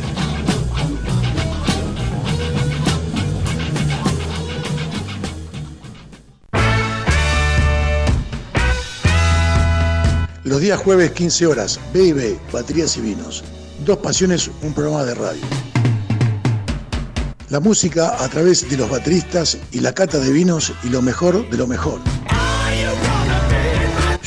Los 10.44 10.60
días 10.60 10.80
jueves 10.80 11.12
15 11.12 11.48
horas, 11.48 11.80
B&B, 11.94 12.38
Baterías 12.52 12.98
y 12.98 13.02
Vinos. 13.02 13.44
Dos 13.86 13.98
Pasiones, 13.98 14.50
un 14.64 14.74
programa 14.74 15.04
de 15.04 15.16
radio. 15.16 15.42
La 17.50 17.60
música 17.60 18.24
a 18.24 18.30
través 18.30 18.70
de 18.70 18.78
los 18.78 18.90
bateristas 18.90 19.58
y 19.72 19.82
la 19.82 19.94
cata 19.94 20.20
de 20.20 20.32
vinos 20.32 20.74
y 20.84 20.90
lo 20.90 21.02
mejor 21.02 21.50
de 21.50 21.58
lo 21.58 21.68
mejor. 21.68 22.00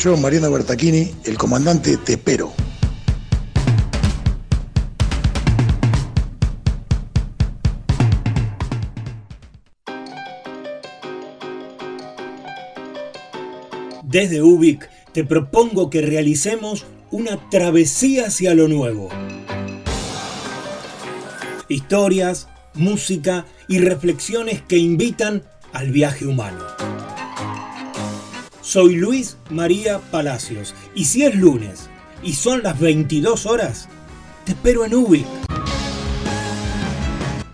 Yo, 0.04 0.18
Mariano 0.18 0.50
Bertachini, 0.50 1.14
el 1.24 1.38
comandante 1.38 1.96
Tepero. 1.96 2.52
Desde 14.02 14.42
Ubik 14.42 14.90
te 15.14 15.24
propongo 15.24 15.88
que 15.88 16.02
realicemos 16.02 16.84
una 17.10 17.48
travesía 17.48 18.26
hacia 18.26 18.52
lo 18.52 18.68
nuevo. 18.68 19.08
Historias, 21.70 22.48
música 22.74 23.46
y 23.68 23.78
reflexiones 23.78 24.60
que 24.60 24.76
invitan 24.76 25.44
al 25.72 25.92
viaje 25.92 26.26
humano. 26.26 26.62
Soy 28.64 28.96
Luis 28.96 29.36
María 29.50 29.98
Palacios 30.10 30.74
y 30.94 31.04
si 31.04 31.22
es 31.22 31.34
lunes 31.34 31.90
y 32.22 32.32
son 32.32 32.62
las 32.62 32.80
22 32.80 33.44
horas, 33.44 33.90
te 34.46 34.52
espero 34.52 34.86
en 34.86 34.94
Ubik. 34.94 35.26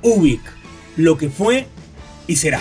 Ubik, 0.02 0.40
lo 0.96 1.18
que 1.18 1.28
fue 1.28 1.66
y 2.28 2.36
será. 2.36 2.60